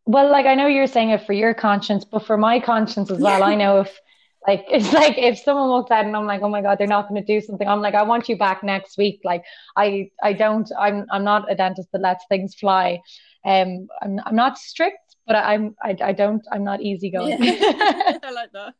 well 0.06 0.30
like 0.32 0.46
i 0.46 0.56
know 0.56 0.68
you're 0.68 0.88
saying 0.88 1.10
it 1.10 1.26
for 1.26 1.34
your 1.34 1.54
conscience 1.54 2.06
but 2.06 2.26
for 2.26 2.38
my 2.38 2.60
conscience 2.60 3.10
as 3.12 3.20
well 3.20 3.44
i 3.44 3.56
know 3.56 3.80
if 3.80 4.00
like 4.48 4.66
it's 4.70 4.94
like 4.94 5.18
if 5.18 5.40
someone 5.40 5.70
walks 5.70 5.92
out 5.92 6.06
and 6.06 6.16
I'm 6.16 6.26
like, 6.26 6.42
oh 6.42 6.50
my 6.50 6.62
god, 6.62 6.78
they're 6.78 6.88
not 6.88 7.10
going 7.10 7.24
to 7.24 7.26
do 7.26 7.46
something. 7.46 7.68
I'm 7.68 7.82
like, 7.82 7.96
I 7.96 8.04
want 8.04 8.30
you 8.30 8.38
back 8.38 8.64
next 8.64 8.98
week. 8.98 9.22
Like 9.24 9.44
I 9.76 10.10
I 10.24 10.34
don't 10.34 10.70
I'm 10.78 11.06
I'm 11.12 11.24
not 11.24 11.52
a 11.52 11.56
dentist 11.56 11.90
that 11.92 12.02
lets 12.02 12.26
things 12.28 12.56
fly. 12.56 13.00
Um, 13.46 13.88
I'm 14.02 14.20
I'm 14.26 14.36
not 14.36 14.58
strict, 14.58 15.16
but 15.28 15.36
I, 15.36 15.54
I'm 15.54 15.76
I, 15.84 15.96
I 16.02 16.12
don't 16.14 16.44
I'm 16.52 16.64
not 16.64 16.82
easygoing. 16.82 17.44
Yeah. 17.44 18.18
I 18.24 18.32
like 18.32 18.52
that. 18.54 18.74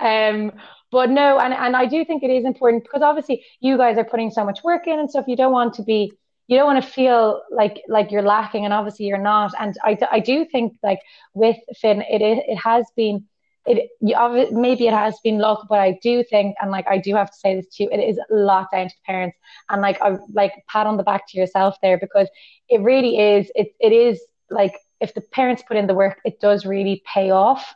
um, 0.00 0.52
but 0.90 1.10
no, 1.10 1.38
and 1.38 1.54
and 1.54 1.76
I 1.76 1.86
do 1.86 2.04
think 2.04 2.22
it 2.22 2.30
is 2.30 2.44
important 2.44 2.84
because 2.84 3.02
obviously 3.02 3.44
you 3.60 3.76
guys 3.76 3.96
are 3.98 4.04
putting 4.04 4.30
so 4.30 4.44
much 4.44 4.62
work 4.64 4.86
in 4.86 4.98
and 4.98 5.10
stuff. 5.10 5.26
You 5.28 5.36
don't 5.36 5.52
want 5.52 5.74
to 5.74 5.82
be 5.82 6.12
you 6.50 6.56
don't 6.56 6.66
want 6.66 6.84
to 6.84 6.90
feel 6.90 7.42
like 7.52 7.80
like 7.88 8.10
you're 8.10 8.22
lacking, 8.22 8.64
and 8.64 8.74
obviously 8.74 9.06
you're 9.06 9.18
not. 9.18 9.52
And 9.58 9.76
I 9.84 9.96
I 10.10 10.18
do 10.18 10.44
think 10.44 10.74
like 10.82 10.98
with 11.32 11.56
Finn, 11.80 12.02
it 12.02 12.20
it, 12.20 12.44
it 12.48 12.56
has 12.56 12.86
been 12.96 13.24
it 13.66 13.88
you 14.00 14.48
maybe 14.50 14.88
it 14.88 14.92
has 14.92 15.16
been 15.22 15.38
luck, 15.38 15.66
but 15.68 15.78
I 15.78 15.96
do 16.02 16.24
think, 16.24 16.56
and 16.60 16.72
like 16.72 16.88
I 16.88 16.98
do 16.98 17.14
have 17.14 17.30
to 17.30 17.36
say 17.36 17.54
this 17.54 17.68
too, 17.68 17.88
it 17.92 17.98
is 17.98 18.18
a 18.18 18.34
lot 18.34 18.66
down 18.72 18.88
to 18.88 18.94
the 18.94 19.06
parents, 19.06 19.38
and 19.68 19.80
like 19.80 20.02
I 20.02 20.16
like 20.32 20.52
pat 20.68 20.88
on 20.88 20.96
the 20.96 21.04
back 21.04 21.28
to 21.28 21.38
yourself 21.38 21.76
there 21.82 21.98
because 21.98 22.28
it 22.68 22.80
really 22.80 23.16
is. 23.18 23.50
It 23.54 23.68
it 23.78 23.92
is 23.92 24.20
like 24.50 24.74
if 25.00 25.14
the 25.14 25.20
parents 25.20 25.62
put 25.68 25.76
in 25.76 25.86
the 25.86 25.94
work, 25.94 26.18
it 26.24 26.40
does 26.40 26.66
really 26.66 27.02
pay 27.14 27.30
off. 27.30 27.74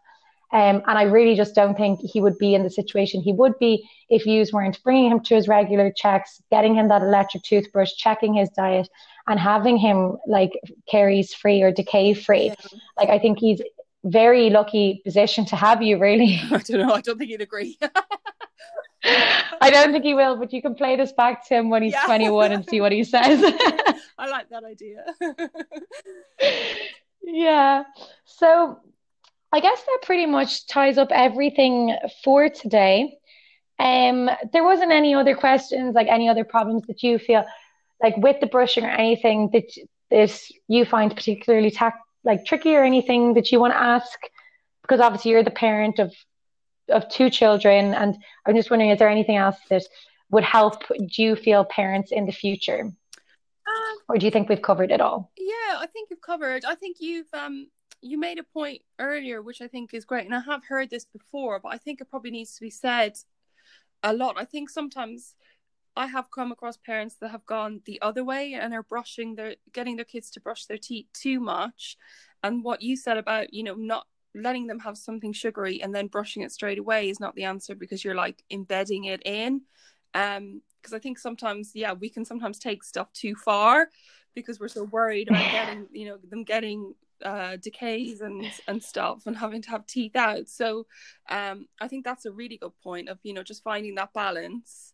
Um, 0.54 0.82
and 0.86 0.96
I 0.96 1.02
really 1.02 1.34
just 1.34 1.56
don't 1.56 1.76
think 1.76 1.98
he 2.00 2.20
would 2.20 2.38
be 2.38 2.54
in 2.54 2.62
the 2.62 2.70
situation 2.70 3.20
he 3.20 3.32
would 3.32 3.58
be 3.58 3.88
if 4.08 4.24
you 4.24 4.46
weren't 4.52 4.80
bringing 4.84 5.10
him 5.10 5.18
to 5.24 5.34
his 5.34 5.48
regular 5.48 5.90
checks, 5.90 6.40
getting 6.48 6.76
him 6.76 6.86
that 6.88 7.02
electric 7.02 7.42
toothbrush, 7.42 7.92
checking 7.94 8.34
his 8.34 8.48
diet, 8.50 8.88
and 9.26 9.40
having 9.40 9.76
him 9.76 10.16
like 10.28 10.52
caries 10.88 11.34
free 11.34 11.60
or 11.60 11.72
decay 11.72 12.14
free. 12.14 12.46
Yeah. 12.46 12.78
Like 12.96 13.08
I 13.08 13.18
think 13.18 13.40
he's 13.40 13.60
very 14.04 14.48
lucky 14.48 15.00
position 15.04 15.44
to 15.46 15.56
have 15.56 15.82
you, 15.82 15.98
really. 15.98 16.38
I 16.52 16.58
don't 16.58 16.86
know. 16.86 16.94
I 16.94 17.00
don't 17.00 17.18
think 17.18 17.30
he'd 17.30 17.40
agree. 17.40 17.76
I 19.04 19.70
don't 19.70 19.90
think 19.90 20.04
he 20.04 20.14
will, 20.14 20.36
but 20.36 20.52
you 20.52 20.62
can 20.62 20.76
play 20.76 20.94
this 20.94 21.12
back 21.12 21.48
to 21.48 21.54
him 21.56 21.68
when 21.68 21.82
he's 21.82 21.94
yeah. 21.94 22.06
21 22.06 22.52
and 22.52 22.64
see 22.64 22.80
what 22.80 22.92
he 22.92 23.02
says. 23.02 23.42
I 24.18 24.28
like 24.28 24.48
that 24.50 24.62
idea. 24.62 25.04
yeah. 27.22 27.82
So 28.24 28.78
I 29.54 29.60
guess 29.60 29.80
that 29.84 29.98
pretty 30.02 30.26
much 30.26 30.66
ties 30.66 30.98
up 30.98 31.12
everything 31.12 31.96
for 32.24 32.48
today. 32.48 33.18
Um, 33.78 34.28
there 34.52 34.64
wasn't 34.64 34.90
any 34.90 35.14
other 35.14 35.36
questions, 35.36 35.94
like 35.94 36.08
any 36.08 36.28
other 36.28 36.44
problems 36.44 36.82
that 36.88 37.04
you 37.04 37.20
feel 37.20 37.44
like 38.02 38.16
with 38.16 38.40
the 38.40 38.48
brushing 38.48 38.84
or 38.84 38.90
anything 38.90 39.50
that 39.52 39.70
that 40.10 40.32
you 40.66 40.84
find 40.84 41.14
particularly 41.14 41.70
tac- 41.70 42.02
like 42.24 42.44
tricky 42.44 42.74
or 42.74 42.82
anything 42.82 43.34
that 43.34 43.52
you 43.52 43.60
want 43.60 43.72
to 43.74 43.80
ask 43.80 44.18
because 44.82 44.98
obviously 44.98 45.30
you're 45.30 45.44
the 45.44 45.52
parent 45.52 46.00
of 46.00 46.12
of 46.88 47.08
two 47.08 47.30
children, 47.30 47.94
and 47.94 48.16
I'm 48.44 48.56
just 48.56 48.70
wondering, 48.70 48.90
is 48.90 48.98
there 48.98 49.08
anything 49.08 49.36
else 49.36 49.56
that 49.70 49.84
would 50.32 50.42
help? 50.42 50.82
Do 50.88 51.22
you 51.22 51.36
feel 51.36 51.64
parents 51.64 52.10
in 52.10 52.26
the 52.26 52.32
future, 52.32 52.80
um, 52.80 53.96
or 54.08 54.18
do 54.18 54.26
you 54.26 54.32
think 54.32 54.48
we've 54.48 54.68
covered 54.70 54.90
it 54.90 55.00
all? 55.00 55.30
Yeah, 55.38 55.78
I 55.78 55.86
think 55.92 56.10
you've 56.10 56.26
covered. 56.32 56.64
I 56.64 56.74
think 56.74 56.96
you've 56.98 57.32
um 57.32 57.68
you 58.04 58.18
made 58.18 58.38
a 58.38 58.42
point 58.44 58.82
earlier, 58.98 59.40
which 59.40 59.62
I 59.62 59.66
think 59.66 59.94
is 59.94 60.04
great, 60.04 60.26
and 60.26 60.34
I 60.34 60.40
have 60.40 60.64
heard 60.66 60.90
this 60.90 61.06
before, 61.06 61.58
but 61.58 61.70
I 61.70 61.78
think 61.78 62.00
it 62.00 62.10
probably 62.10 62.30
needs 62.30 62.54
to 62.54 62.60
be 62.60 62.70
said 62.70 63.16
a 64.02 64.12
lot. 64.12 64.36
I 64.38 64.44
think 64.44 64.68
sometimes 64.68 65.34
I 65.96 66.06
have 66.08 66.30
come 66.30 66.52
across 66.52 66.76
parents 66.76 67.16
that 67.20 67.30
have 67.30 67.46
gone 67.46 67.80
the 67.86 68.00
other 68.02 68.22
way 68.22 68.52
and 68.52 68.74
are 68.74 68.82
brushing 68.82 69.36
their 69.36 69.56
getting 69.72 69.96
their 69.96 70.04
kids 70.04 70.30
to 70.32 70.40
brush 70.40 70.66
their 70.66 70.76
teeth 70.76 71.06
too 71.14 71.40
much. 71.40 71.96
And 72.42 72.62
what 72.62 72.82
you 72.82 72.94
said 72.94 73.16
about, 73.16 73.54
you 73.54 73.62
know, 73.62 73.74
not 73.74 74.06
letting 74.34 74.66
them 74.66 74.80
have 74.80 74.98
something 74.98 75.32
sugary 75.32 75.80
and 75.80 75.94
then 75.94 76.08
brushing 76.08 76.42
it 76.42 76.52
straight 76.52 76.78
away 76.78 77.08
is 77.08 77.20
not 77.20 77.34
the 77.36 77.44
answer 77.44 77.74
because 77.74 78.04
you're 78.04 78.14
like 78.14 78.42
embedding 78.50 79.04
it 79.04 79.22
in. 79.24 79.62
Um, 80.12 80.60
because 80.82 80.92
I 80.92 80.98
think 80.98 81.18
sometimes, 81.18 81.70
yeah, 81.74 81.94
we 81.94 82.10
can 82.10 82.26
sometimes 82.26 82.58
take 82.58 82.84
stuff 82.84 83.10
too 83.14 83.34
far 83.34 83.88
because 84.34 84.60
we're 84.60 84.68
so 84.68 84.84
worried 84.84 85.28
about 85.28 85.50
getting, 85.52 85.86
you 85.90 86.06
know, 86.06 86.18
them 86.28 86.44
getting 86.44 86.94
uh, 87.22 87.56
decays 87.56 88.20
and 88.20 88.46
and 88.66 88.82
stuff 88.82 89.26
and 89.26 89.36
having 89.36 89.62
to 89.62 89.70
have 89.70 89.86
teeth 89.86 90.16
out. 90.16 90.48
So 90.48 90.86
um, 91.28 91.66
I 91.80 91.88
think 91.88 92.04
that's 92.04 92.26
a 92.26 92.32
really 92.32 92.56
good 92.56 92.72
point 92.82 93.08
of 93.08 93.18
you 93.22 93.34
know 93.34 93.42
just 93.42 93.62
finding 93.62 93.94
that 93.96 94.12
balance 94.12 94.92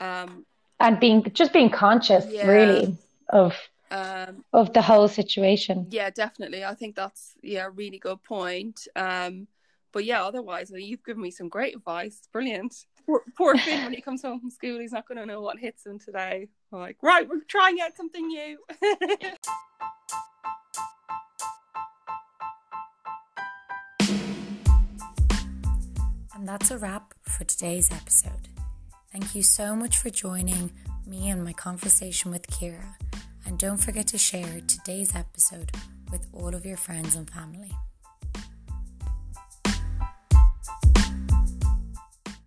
um, 0.00 0.44
and 0.80 1.00
being 1.00 1.24
just 1.32 1.52
being 1.52 1.70
conscious 1.70 2.26
yeah. 2.28 2.46
really 2.46 2.96
of 3.30 3.54
um, 3.90 4.44
of 4.52 4.72
the 4.72 4.82
whole 4.82 5.08
situation. 5.08 5.86
Yeah, 5.90 6.10
definitely. 6.10 6.64
I 6.64 6.74
think 6.74 6.94
that's 6.94 7.34
yeah, 7.42 7.66
a 7.66 7.70
really 7.70 7.98
good 7.98 8.22
point. 8.22 8.86
Um, 8.94 9.48
but 9.92 10.04
yeah, 10.04 10.24
otherwise, 10.24 10.70
you've 10.74 11.04
given 11.04 11.22
me 11.22 11.30
some 11.30 11.48
great 11.48 11.74
advice. 11.74 12.20
Brilliant. 12.32 12.84
Poor, 13.06 13.22
poor 13.38 13.56
Finn, 13.56 13.84
when 13.84 13.94
he 13.94 14.02
comes 14.02 14.20
home 14.20 14.38
from 14.38 14.50
school, 14.50 14.78
he's 14.78 14.92
not 14.92 15.08
going 15.08 15.16
to 15.16 15.24
know 15.24 15.40
what 15.40 15.58
hits 15.58 15.86
him 15.86 15.98
today. 15.98 16.46
I'm 16.70 16.78
like, 16.78 16.98
right, 17.02 17.26
we're 17.26 17.40
trying 17.48 17.80
out 17.80 17.96
something 17.96 18.26
new. 18.26 18.58
and 26.38 26.48
that's 26.48 26.70
a 26.70 26.78
wrap 26.78 27.14
for 27.22 27.42
today's 27.42 27.90
episode. 27.90 28.48
Thank 29.10 29.34
you 29.34 29.42
so 29.42 29.74
much 29.74 29.98
for 29.98 30.08
joining 30.08 30.70
me 31.04 31.28
and 31.30 31.42
my 31.42 31.52
conversation 31.52 32.30
with 32.30 32.46
Ciara. 32.48 32.96
And 33.44 33.58
don't 33.58 33.78
forget 33.78 34.06
to 34.08 34.18
share 34.18 34.60
today's 34.68 35.16
episode 35.16 35.72
with 36.12 36.28
all 36.32 36.54
of 36.54 36.64
your 36.64 36.76
friends 36.76 37.16
and 37.16 37.28
family. 37.28 37.72